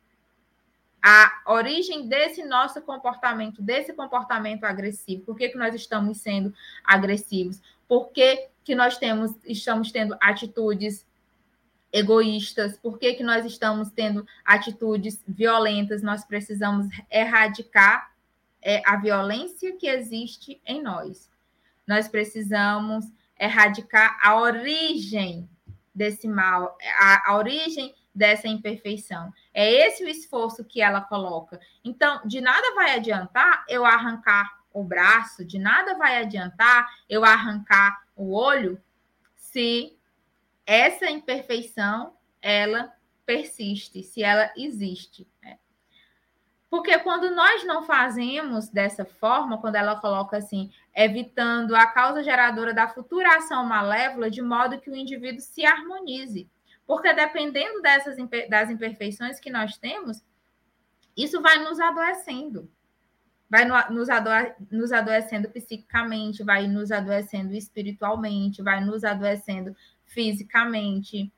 [1.03, 5.23] a origem desse nosso comportamento, desse comportamento agressivo.
[5.23, 6.53] Por que, que nós estamos sendo
[6.85, 7.61] agressivos?
[7.87, 11.07] Por que, que nós temos, estamos tendo atitudes
[11.93, 12.77] egoístas?
[12.79, 16.03] Por que, que nós estamos tendo atitudes violentas?
[16.03, 18.13] Nós precisamos erradicar
[18.61, 21.31] é, a violência que existe em nós.
[21.87, 23.07] Nós precisamos
[23.39, 25.49] erradicar a origem
[25.95, 29.31] desse mal, a, a origem dessa imperfeição.
[29.53, 31.61] É esse o esforço que ela coloca.
[31.85, 38.05] Então, de nada vai adiantar eu arrancar o braço, de nada vai adiantar eu arrancar
[38.17, 38.83] o olho
[39.35, 39.99] se
[40.65, 42.93] essa imperfeição ela
[43.27, 45.29] persiste, se ela existe.
[45.43, 45.59] Né?
[46.71, 52.73] Porque quando nós não fazemos dessa forma, quando ela coloca assim, evitando a causa geradora
[52.73, 56.51] da futura ação malévola, de modo que o indivíduo se harmonize.
[56.87, 58.16] Porque dependendo dessas
[58.49, 60.22] das imperfeições que nós temos,
[61.16, 62.70] isso vai nos adoecendo.
[63.49, 64.30] Vai nos, ado
[64.70, 69.74] nos adoecendo psiquicamente, vai nos adoecendo espiritualmente, vai nos adoecendo
[70.05, 71.32] fisicamente.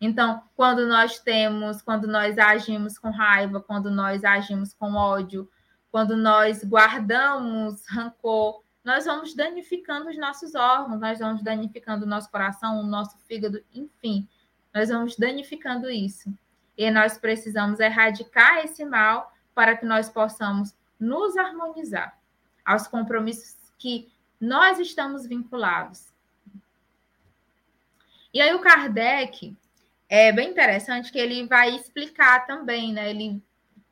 [0.00, 5.50] Então, quando nós temos, quando nós agimos com raiva, quando nós agimos com ódio,
[5.90, 12.30] quando nós guardamos rancor, nós vamos danificando os nossos órgãos, nós vamos danificando o nosso
[12.30, 14.28] coração, o nosso fígado, enfim
[14.74, 16.36] nós vamos danificando isso.
[16.76, 22.18] E nós precisamos erradicar esse mal para que nós possamos nos harmonizar
[22.64, 24.10] aos compromissos que
[24.40, 26.12] nós estamos vinculados.
[28.32, 29.56] E aí o Kardec
[30.08, 33.10] é bem interessante que ele vai explicar também, né?
[33.10, 33.40] Ele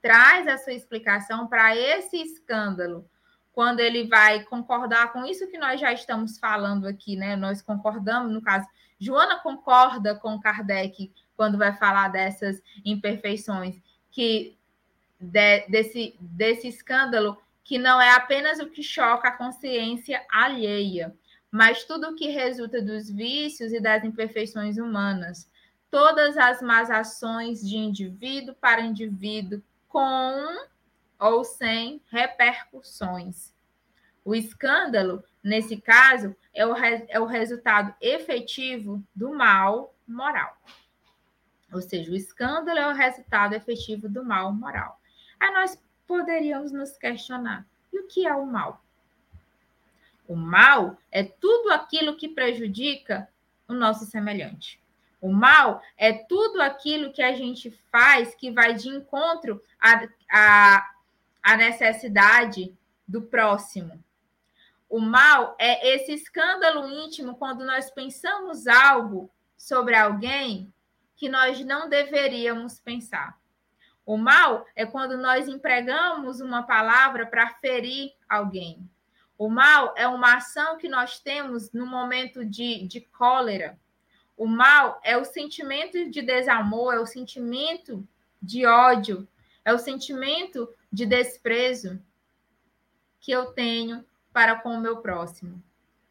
[0.00, 3.08] traz a sua explicação para esse escândalo,
[3.52, 7.36] quando ele vai concordar com isso que nós já estamos falando aqui, né?
[7.36, 8.66] Nós concordamos, no caso,
[9.02, 13.82] Joana concorda com Kardec quando vai falar dessas imperfeições,
[14.12, 14.56] que
[15.18, 21.16] de, desse, desse escândalo que não é apenas o que choca a consciência alheia,
[21.50, 25.50] mas tudo o que resulta dos vícios e das imperfeições humanas,
[25.90, 30.64] todas as más ações de indivíduo para indivíduo, com
[31.18, 33.52] ou sem repercussões.
[34.24, 40.56] O escândalo, nesse caso, é o, é o resultado efetivo do mal moral.
[41.72, 45.00] Ou seja, o escândalo é o resultado efetivo do mal moral.
[45.40, 48.84] Aí nós poderíamos nos questionar: e o que é o mal?
[50.28, 53.28] O mal é tudo aquilo que prejudica
[53.66, 54.80] o nosso semelhante.
[55.20, 60.90] O mal é tudo aquilo que a gente faz que vai de encontro à, à,
[61.42, 62.76] à necessidade
[63.06, 64.02] do próximo.
[64.92, 70.70] O mal é esse escândalo íntimo quando nós pensamos algo sobre alguém
[71.16, 73.40] que nós não deveríamos pensar.
[74.04, 78.86] O mal é quando nós empregamos uma palavra para ferir alguém.
[79.38, 83.80] O mal é uma ação que nós temos no momento de, de cólera.
[84.36, 88.06] O mal é o sentimento de desamor, é o sentimento
[88.42, 89.26] de ódio,
[89.64, 91.98] é o sentimento de desprezo
[93.18, 95.62] que eu tenho para com o meu próximo.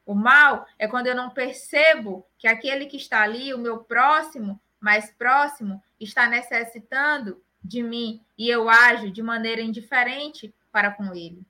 [0.06, 4.60] O mal é quando eu não percebo que aquele que está ali, o meu próximo,
[4.80, 11.46] mais próximo, está necessitando de mim e eu ajo de maneira indiferente para com ele.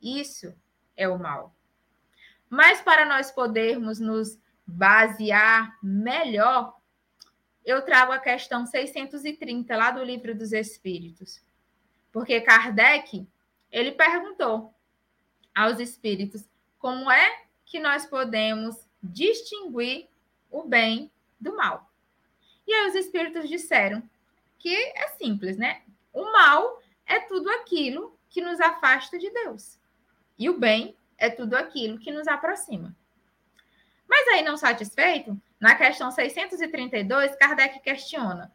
[0.00, 0.54] Isso
[0.96, 1.54] é o mal.
[2.48, 6.76] Mas para nós podermos nos basear melhor,
[7.64, 11.42] eu trago a questão 630 lá do Livro dos Espíritos.
[12.12, 13.28] Porque Kardec,
[13.70, 14.72] ele perguntou
[15.56, 16.44] aos espíritos
[16.78, 20.06] como é que nós podemos distinguir
[20.50, 21.90] o bem do mal.
[22.66, 24.02] E aí os espíritos disseram
[24.58, 25.82] que é simples, né?
[26.12, 29.78] O mal é tudo aquilo que nos afasta de Deus.
[30.38, 32.94] E o bem é tudo aquilo que nos aproxima.
[34.08, 38.52] Mas aí, não satisfeito, na questão 632, Kardec questiona: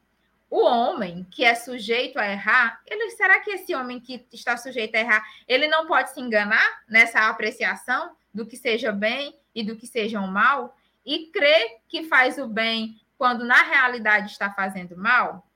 [0.52, 4.93] o homem que é sujeito a errar, ele será que esse homem que está sujeito
[4.95, 9.78] a errar, ele não pode se enganar nessa apreciação do que seja bem e do
[9.78, 10.76] que seja o mal
[11.06, 15.47] e crer que faz o bem quando na realidade está fazendo mal?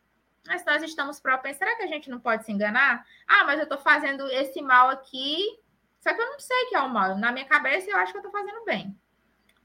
[0.47, 3.05] Mas nós estamos propensos, será que a gente não pode se enganar?
[3.27, 5.59] Ah, mas eu estou fazendo esse mal aqui,
[5.99, 7.17] só que eu não sei que é o mal.
[7.17, 8.97] Na minha cabeça eu acho que eu estou fazendo bem.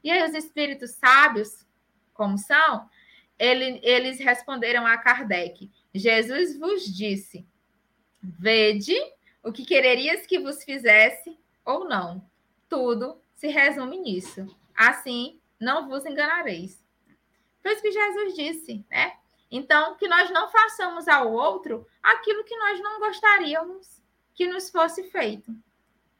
[0.03, 1.65] E aí os espíritos sábios,
[2.13, 2.89] como são,
[3.41, 7.43] ele, eles responderam a Kardec: Jesus vos disse:
[8.21, 8.95] Vede
[9.43, 11.35] o que quererias que vos fizesse
[11.65, 12.23] ou não.
[12.69, 14.45] Tudo se resume nisso.
[14.75, 16.85] Assim, não vos enganareis.
[17.63, 19.13] Foi isso que Jesus disse, né?
[19.49, 24.01] Então, que nós não façamos ao outro aquilo que nós não gostaríamos
[24.35, 25.51] que nos fosse feito.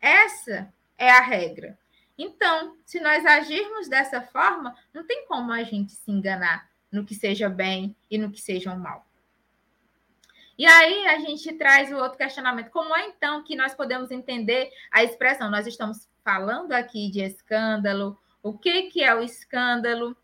[0.02, 1.78] Essa é a regra.
[2.18, 7.16] Então, se nós agirmos dessa forma, não tem como a gente se enganar no que
[7.16, 9.06] seja bem e no que seja mal.
[10.58, 14.70] E aí a gente traz o outro questionamento: como é então que nós podemos entender
[14.92, 15.50] a expressão?
[15.50, 20.16] Nós estamos falando aqui de escândalo, o que, que é o escândalo?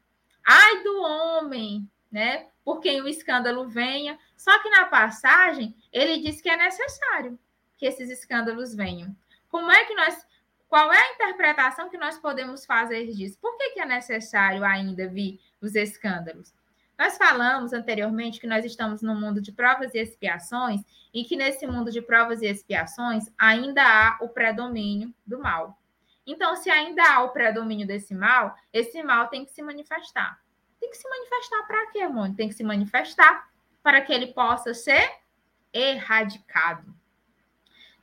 [0.45, 2.47] Ai do homem, né?
[2.63, 4.18] Por quem o escândalo venha.
[4.36, 7.39] Só que na passagem ele diz que é necessário
[7.78, 9.15] que esses escândalos venham.
[9.49, 10.26] Como é que nós
[10.70, 13.39] qual é a interpretação que nós podemos fazer disso?
[13.39, 16.53] Por que, que é necessário ainda vir os escândalos?
[16.97, 20.82] Nós falamos anteriormente que nós estamos num mundo de provas e expiações
[21.14, 25.78] e que nesse mundo de provas e expiações ainda há o predomínio do mal.
[26.26, 30.39] Então, se ainda há o predomínio desse mal, esse mal tem que se manifestar.
[30.80, 32.34] Tem que se manifestar para quê, amor?
[32.36, 33.47] Tem que se manifestar
[33.82, 35.10] para que ele possa ser
[35.72, 36.93] erradicado.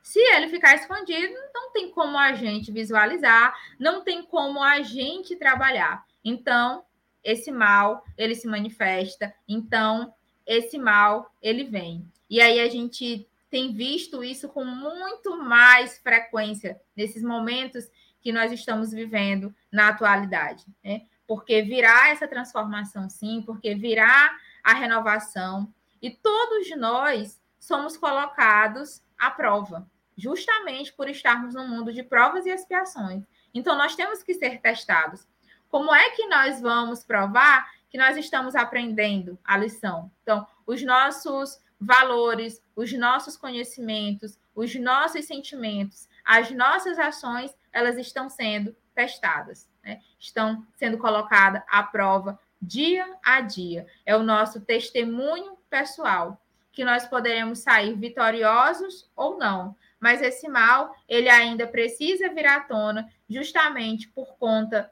[0.01, 5.35] Se ele ficar escondido, não tem como a gente visualizar, não tem como a gente
[5.35, 6.05] trabalhar.
[6.23, 6.85] Então,
[7.25, 9.33] esse mal, ele se manifesta.
[9.47, 10.13] Então,
[10.45, 12.07] esse mal, ele vem.
[12.29, 17.89] E aí a gente tem visto isso com muito mais frequência nesses momentos
[18.21, 21.01] que nós estamos vivendo na atualidade, né?
[21.27, 29.31] Porque virá essa transformação, sim, porque virá a renovação, e todos nós somos colocados à
[29.31, 33.23] prova justamente por estarmos num mundo de provas e expiações.
[33.53, 35.27] Então, nós temos que ser testados.
[35.75, 40.09] Como é que nós vamos provar que nós estamos aprendendo a lição?
[40.23, 48.29] Então, os nossos valores, os nossos conhecimentos, os nossos sentimentos, as nossas ações, elas estão
[48.29, 49.99] sendo testadas, né?
[50.17, 53.85] estão sendo colocadas à prova dia a dia.
[54.05, 59.75] É o nosso testemunho pessoal que nós poderemos sair vitoriosos ou não.
[59.99, 64.89] Mas esse mal, ele ainda precisa vir à tona, justamente por conta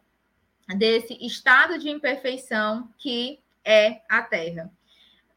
[0.67, 4.71] desse estado de imperfeição que é a terra.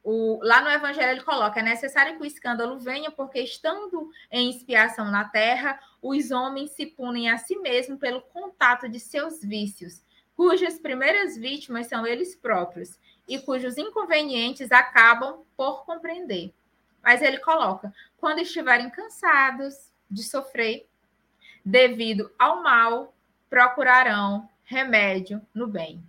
[0.02, 4.48] O, lá no Evangelho ele coloca: é necessário que o escândalo venha, porque estando em
[4.48, 10.00] expiação na terra, os homens se punem a si mesmos pelo contato de seus vícios,
[10.36, 12.96] cujas primeiras vítimas são eles próprios,
[13.26, 16.54] e cujos inconvenientes acabam por compreender.
[17.02, 20.86] Mas ele coloca: quando estiverem cansados de sofrer,
[21.64, 23.12] devido ao mal,
[23.50, 26.04] procurarão remédio no bem.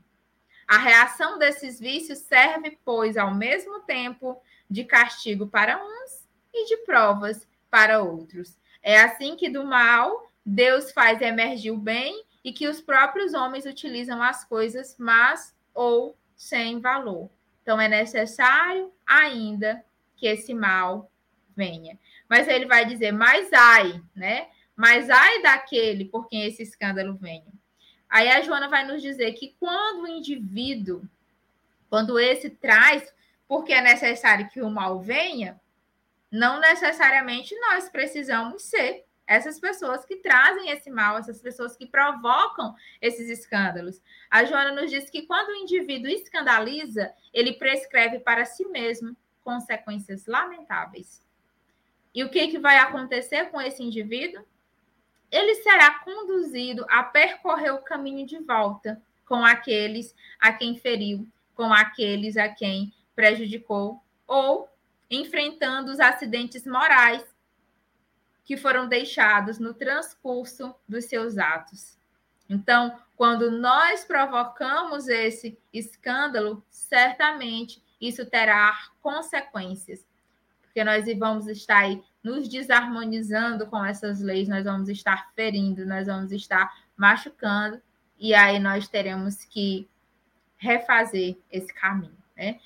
[0.67, 6.77] A reação desses vícios serve, pois, ao mesmo tempo de castigo para uns e de
[6.77, 8.57] provas para outros.
[8.83, 13.65] É assim que do mal Deus faz emergir o bem e que os próprios homens
[13.65, 17.29] utilizam as coisas mas ou sem valor.
[17.61, 19.83] Então é necessário ainda
[20.15, 21.11] que esse mal
[21.55, 21.97] venha.
[22.29, 24.47] Mas ele vai dizer: "Mas ai", né?
[24.75, 27.56] Mas ai daquele por quem esse escândalo venha.
[28.09, 31.01] Aí a Joana vai nos dizer que quando o indivíduo,
[31.89, 33.13] quando esse traz,
[33.47, 35.59] porque é necessário que o mal venha,
[36.31, 42.73] não necessariamente nós precisamos ser essas pessoas que trazem esse mal, essas pessoas que provocam
[43.01, 44.01] esses escândalos.
[44.31, 50.25] A Joana nos diz que quando o indivíduo escandaliza, ele prescreve para si mesmo consequências
[50.25, 51.21] lamentáveis.
[52.15, 54.45] E o que, que vai acontecer com esse indivíduo?
[55.31, 61.73] Ele será conduzido a percorrer o caminho de volta com aqueles a quem feriu, com
[61.73, 64.69] aqueles a quem prejudicou, ou
[65.09, 67.23] enfrentando os acidentes morais
[68.45, 71.97] que foram deixados no transcurso dos seus atos.
[72.49, 80.05] Então, quando nós provocamos esse escândalo, certamente isso terá consequências,
[80.61, 86.07] porque nós vamos estar aí nos desarmonizando com essas leis, nós vamos estar ferindo, nós
[86.07, 87.81] vamos estar machucando,
[88.19, 89.87] e aí nós teremos que
[90.57, 92.59] refazer esse caminho, né?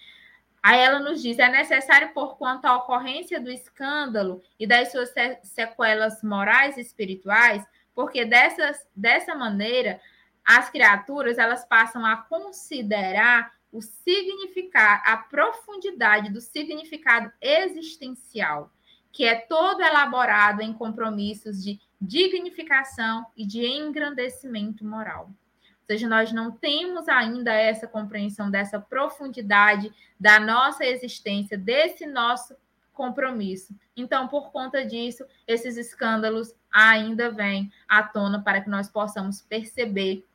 [0.64, 5.14] Aí ela nos diz: é necessário, por quanto à ocorrência do escândalo e das suas
[5.43, 9.99] sequelas morais e espirituais, porque dessas, dessa maneira
[10.43, 18.72] as criaturas elas passam a considerar o significado, a profundidade do significado existencial
[19.12, 25.28] que é todo elaborado em compromissos de dignificação e de engrandecimento moral.
[25.28, 32.55] Ou seja, nós não temos ainda essa compreensão dessa profundidade da nossa existência, desse nosso
[32.93, 33.76] compromisso.
[33.95, 40.26] Então, por conta disso, esses escândalos ainda vêm à tona para que nós possamos perceber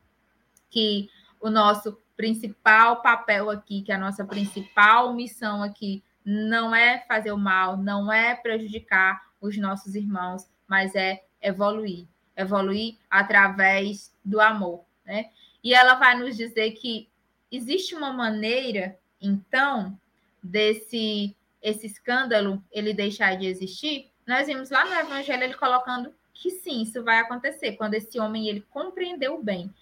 [0.69, 1.09] que
[1.41, 7.39] o nosso principal papel aqui, que a nossa principal missão aqui não é fazer o
[7.39, 15.31] mal, não é prejudicar os nossos irmãos, mas é evoluir, evoluir através do amor, né?
[15.63, 17.09] E ela vai nos dizer que
[17.51, 19.97] existe uma maneira, então,
[20.43, 24.11] desse esse escândalo ele deixar de existir.
[24.27, 28.49] Nós vimos lá no Evangelho ele colocando que sim, isso vai acontecer quando esse homem
[28.49, 29.73] ele compreendeu bem.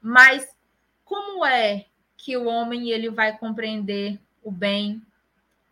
[0.00, 0.54] Mas
[1.04, 1.86] como é
[2.16, 5.00] que o homem ele vai compreender o bem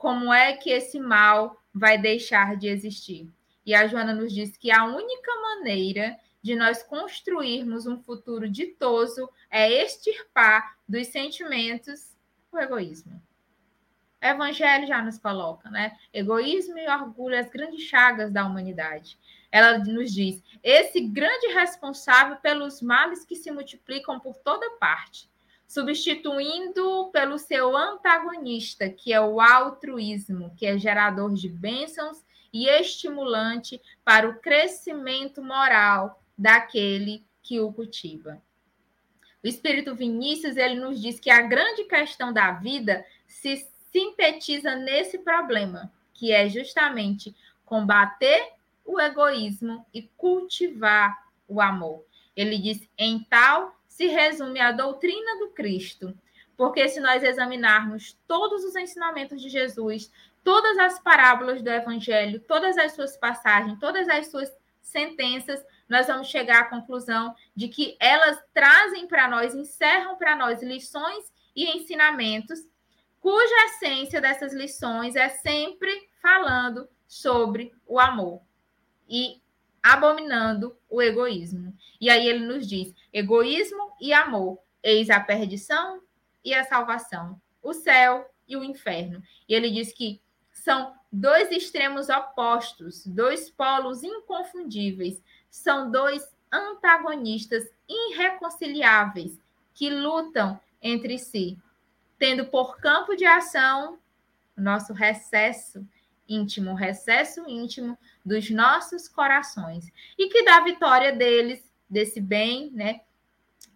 [0.01, 3.31] como é que esse mal vai deixar de existir.
[3.67, 9.29] E a Joana nos diz que a única maneira de nós construirmos um futuro ditoso
[9.51, 12.17] é extirpar dos sentimentos
[12.51, 13.23] o egoísmo.
[14.23, 15.95] O Evangelho já nos coloca, né?
[16.15, 19.19] Egoísmo e orgulho, as grandes chagas da humanidade.
[19.53, 25.29] Ela nos diz: esse grande responsável pelos males que se multiplicam por toda parte
[25.71, 33.81] substituindo pelo seu antagonista, que é o altruísmo, que é gerador de bênçãos e estimulante
[34.05, 38.43] para o crescimento moral daquele que o cultiva.
[39.45, 45.19] O Espírito Vinícius ele nos diz que a grande questão da vida se sintetiza nesse
[45.19, 47.33] problema, que é justamente
[47.65, 48.55] combater
[48.85, 52.05] o egoísmo e cultivar o amor.
[52.35, 56.17] Ele diz: em tal se resume à doutrina do Cristo.
[56.57, 60.11] Porque se nós examinarmos todos os ensinamentos de Jesus,
[60.43, 66.29] todas as parábolas do Evangelho, todas as suas passagens, todas as suas sentenças, nós vamos
[66.29, 72.59] chegar à conclusão de que elas trazem para nós, encerram para nós lições e ensinamentos,
[73.21, 78.41] cuja essência dessas lições é sempre falando sobre o amor.
[79.07, 79.43] E
[79.83, 81.75] abominando o egoísmo.
[82.01, 86.03] E aí ele nos diz: egoísmo e amor, eis a perdição
[86.45, 89.23] e a salvação, o céu e o inferno.
[89.49, 90.21] E ele diz que
[90.53, 99.39] são dois extremos opostos, dois polos inconfundíveis, são dois antagonistas irreconciliáveis
[99.73, 101.59] que lutam entre si,
[102.19, 103.99] tendo por campo de ação
[104.57, 105.87] nosso recesso
[106.29, 109.87] íntimo, recesso íntimo dos nossos corações,
[110.19, 113.01] e que da vitória deles, desse bem, né,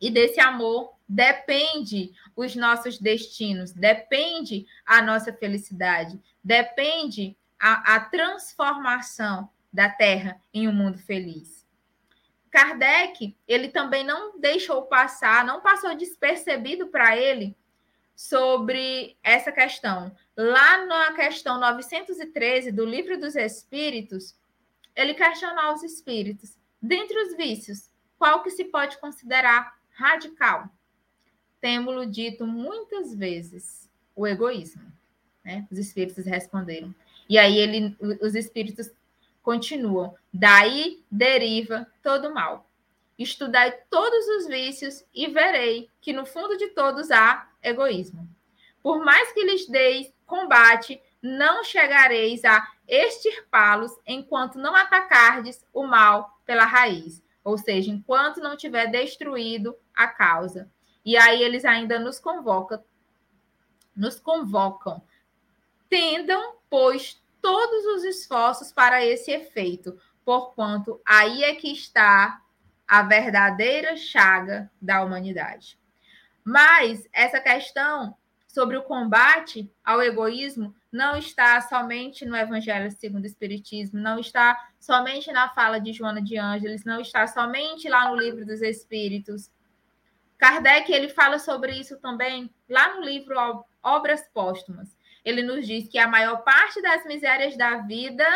[0.00, 9.48] e desse amor depende os nossos destinos, depende a nossa felicidade, depende a, a transformação
[9.72, 11.64] da Terra em um mundo feliz.
[12.50, 17.56] Kardec, ele também não deixou passar, não passou despercebido para ele
[18.14, 20.14] sobre essa questão.
[20.36, 24.36] Lá na questão 913 do Livro dos Espíritos,
[24.96, 26.56] ele questionou os espíritos.
[26.82, 30.68] Dentre os vícios, qual que se pode considerar radical?
[31.60, 34.82] Temos-lo dito muitas vezes, o egoísmo.
[35.44, 35.66] Né?
[35.70, 36.94] Os espíritos responderam.
[37.28, 38.90] E aí ele, os espíritos
[39.42, 40.14] continuam.
[40.32, 42.68] Daí deriva todo mal.
[43.18, 48.28] Estudai todos os vícios e verei que no fundo de todos há egoísmo.
[48.82, 56.38] Por mais que lhes deis combate, não chegareis a extirpá-los enquanto não atacardes o mal
[56.44, 60.70] pela raiz, ou seja, enquanto não tiver destruído a causa.
[61.04, 62.82] E aí eles ainda nos convocam,
[63.94, 65.02] nos convocam.
[65.88, 72.40] Tendam, pois, todos os esforços para esse efeito, porquanto aí é que está
[72.86, 75.78] a verdadeira chaga da humanidade.
[76.42, 78.16] Mas essa questão
[78.54, 84.56] sobre o combate ao egoísmo não está somente no Evangelho segundo o Espiritismo, não está
[84.78, 89.50] somente na fala de Joana de Ângeles, não está somente lá no livro dos Espíritos,
[90.38, 93.34] Kardec ele fala sobre isso também lá no livro
[93.82, 94.96] Obras Póstumas.
[95.24, 98.26] Ele nos diz que a maior parte das misérias da vida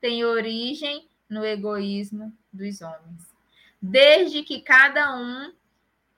[0.00, 3.28] tem origem no egoísmo dos homens.
[3.80, 5.52] Desde que cada um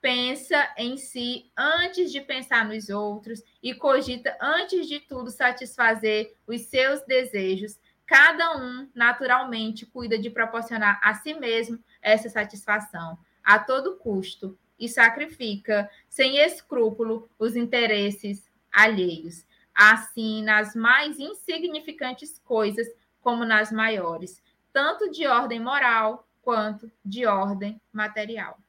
[0.02, 6.62] pensa em si antes de pensar nos outros e cogita antes de tudo satisfazer os
[6.62, 13.96] seus desejos, cada um naturalmente cuida de proporcionar a si mesmo essa satisfação a todo
[13.96, 22.88] custo, e sacrifica sem escrúpulo os interesses alheios, assim nas mais insignificantes coisas
[23.20, 24.42] como nas maiores,
[24.72, 28.61] tanto de ordem moral quanto de ordem material.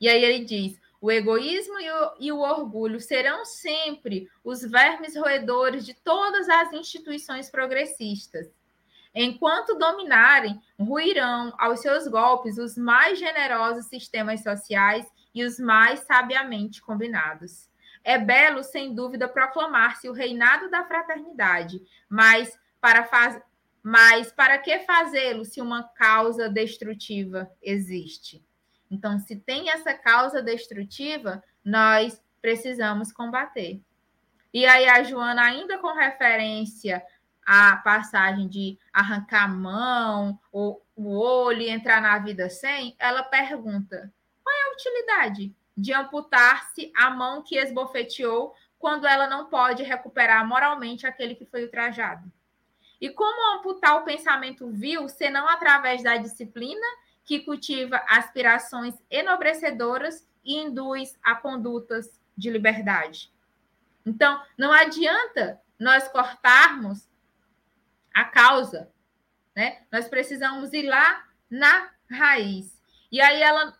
[0.00, 5.16] E aí ele diz: o egoísmo e o, e o, orgulho serão sempre os vermes
[5.16, 8.48] roedores de todas as instituições progressistas.
[9.14, 16.82] Enquanto dominarem, ruirão aos seus golpes os mais generosos sistemas sociais e os mais sabiamente
[16.82, 17.68] combinados.
[18.02, 23.40] É belo, sem dúvida, proclamar-se o reinado da fraternidade, mas para, faz...
[23.82, 28.44] mas para que fazê-lo se uma causa destrutiva existe?
[28.90, 33.80] Então, se tem essa causa destrutiva, nós precisamos combater.
[34.52, 37.04] E aí, a Joana, ainda com referência
[37.44, 43.22] a passagem de arrancar a mão, ou o olho e entrar na vida sem, ela
[43.22, 44.12] pergunta:
[44.42, 50.46] qual é a utilidade de amputar-se a mão que esbofeteou quando ela não pode recuperar
[50.46, 52.30] moralmente aquele que foi ultrajado?
[53.00, 56.86] E como amputar o pensamento vil, senão através da disciplina
[57.26, 63.30] que cultiva aspirações enobrecedoras e induz a condutas de liberdade?
[64.06, 67.08] Então, não adianta nós cortarmos
[68.14, 68.90] a causa,
[69.54, 69.82] né?
[69.90, 72.80] Nós precisamos ir lá na raiz.
[73.10, 73.76] E aí ela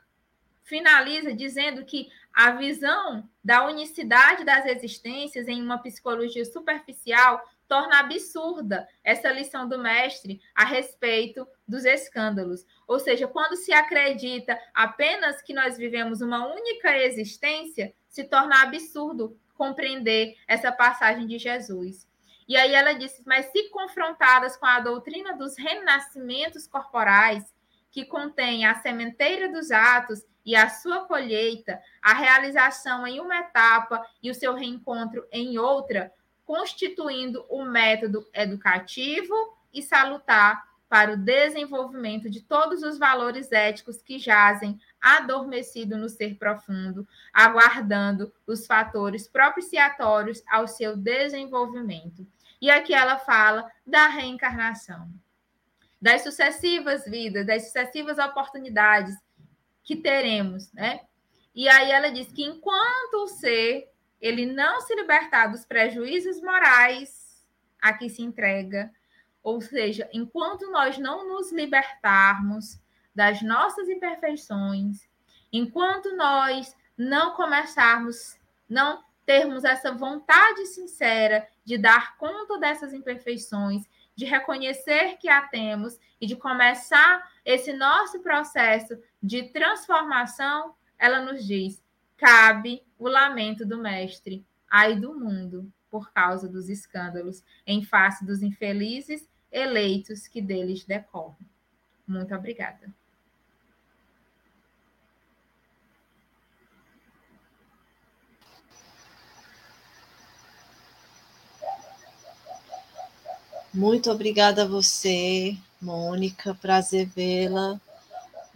[0.64, 8.86] finaliza dizendo que a visão da unicidade das existências em uma psicologia superficial torna absurda
[9.02, 12.64] essa lição do mestre a respeito dos escândalos.
[12.86, 19.38] Ou seja, quando se acredita apenas que nós vivemos uma única existência, se torna absurdo
[19.54, 22.08] compreender essa passagem de Jesus.
[22.48, 27.44] E aí ela disse: Mas se confrontadas com a doutrina dos renascimentos corporais,
[27.90, 34.06] que contém a sementeira dos atos e a sua colheita, a realização em uma etapa
[34.22, 36.12] e o seu reencontro em outra,
[36.46, 39.34] constituindo o um método educativo
[39.74, 46.36] e salutar para o desenvolvimento de todos os valores éticos que jazem adormecido no ser
[46.36, 52.24] profundo, aguardando os fatores propiciatórios ao seu desenvolvimento.
[52.62, 55.10] E aqui ela fala da reencarnação,
[56.00, 59.16] das sucessivas vidas, das sucessivas oportunidades
[59.82, 61.00] que teremos, né?
[61.52, 63.90] E aí ela diz que enquanto o ser
[64.20, 67.46] ele não se libertar dos prejuízos morais
[67.80, 68.92] a que se entrega.
[69.42, 72.80] Ou seja, enquanto nós não nos libertarmos
[73.14, 75.08] das nossas imperfeições,
[75.52, 78.38] enquanto nós não começarmos,
[78.68, 85.98] não termos essa vontade sincera de dar conta dessas imperfeições, de reconhecer que a temos
[86.20, 91.82] e de começar esse nosso processo de transformação, ela nos diz:
[92.16, 98.42] cabe o lamento do mestre, ai do mundo, por causa dos escândalos, em face dos
[98.42, 101.46] infelizes eleitos que deles decorrem.
[102.06, 102.92] Muito obrigada.
[113.72, 116.54] Muito obrigada a você, Mônica.
[116.54, 117.78] Prazer vê-la.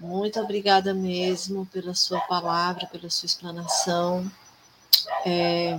[0.00, 4.30] Muito obrigada mesmo pela sua palavra, pela sua explanação.
[5.26, 5.78] É,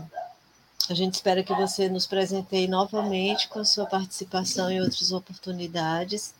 [0.88, 6.36] a gente espera que você nos presenteie novamente com a sua participação em outras oportunidades.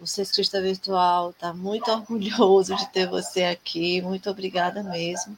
[0.00, 4.00] O Sextista Virtual está muito orgulhoso de ter você aqui.
[4.00, 5.36] Muito obrigada mesmo.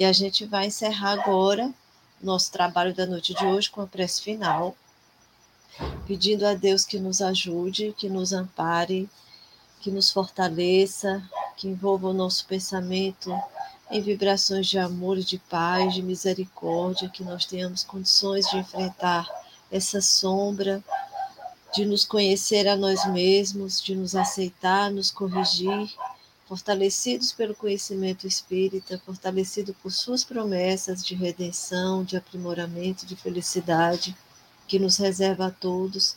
[0.00, 1.72] E a gente vai encerrar agora
[2.20, 4.76] nosso trabalho da noite de hoje com a prece final,
[6.08, 9.08] pedindo a Deus que nos ajude, que nos ampare,
[9.80, 11.22] que nos fortaleça,
[11.56, 13.34] que envolva o nosso pensamento
[13.90, 19.26] em vibrações de amor e de paz, de misericórdia, que nós tenhamos condições de enfrentar
[19.70, 20.82] essa sombra,
[21.74, 25.90] de nos conhecer a nós mesmos, de nos aceitar, nos corrigir,
[26.46, 34.16] fortalecidos pelo conhecimento espírita, fortalecido por suas promessas de redenção, de aprimoramento, de felicidade,
[34.66, 36.16] que nos reserva a todos,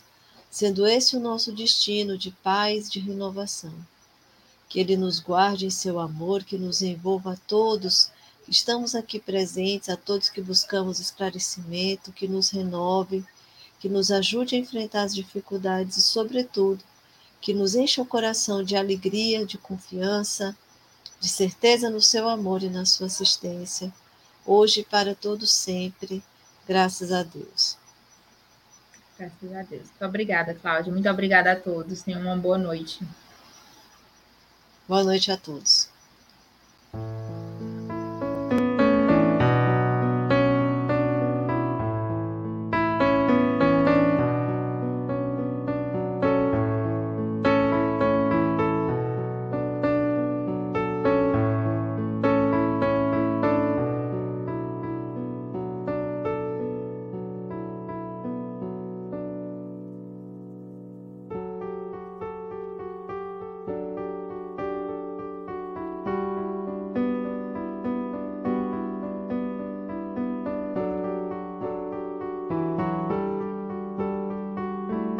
[0.54, 3.74] sendo esse o nosso destino de paz, de renovação
[4.68, 8.12] que Ele nos guarde em seu amor, que nos envolva a todos
[8.44, 13.24] que estamos aqui presentes, a todos que buscamos esclarecimento, que nos renove,
[13.80, 16.84] que nos ajude a enfrentar as dificuldades e, sobretudo,
[17.40, 20.56] que nos encha o coração de alegria, de confiança,
[21.18, 23.92] de certeza no seu amor e na sua assistência,
[24.46, 26.22] hoje e para todo sempre,
[26.64, 27.82] graças a Deus.
[29.18, 29.82] Graças a Deus.
[29.82, 30.92] Muito obrigada, Cláudia.
[30.92, 32.02] Muito obrigada a todos.
[32.02, 33.06] Tenham uma boa noite.
[34.88, 35.83] Boa noite a todos.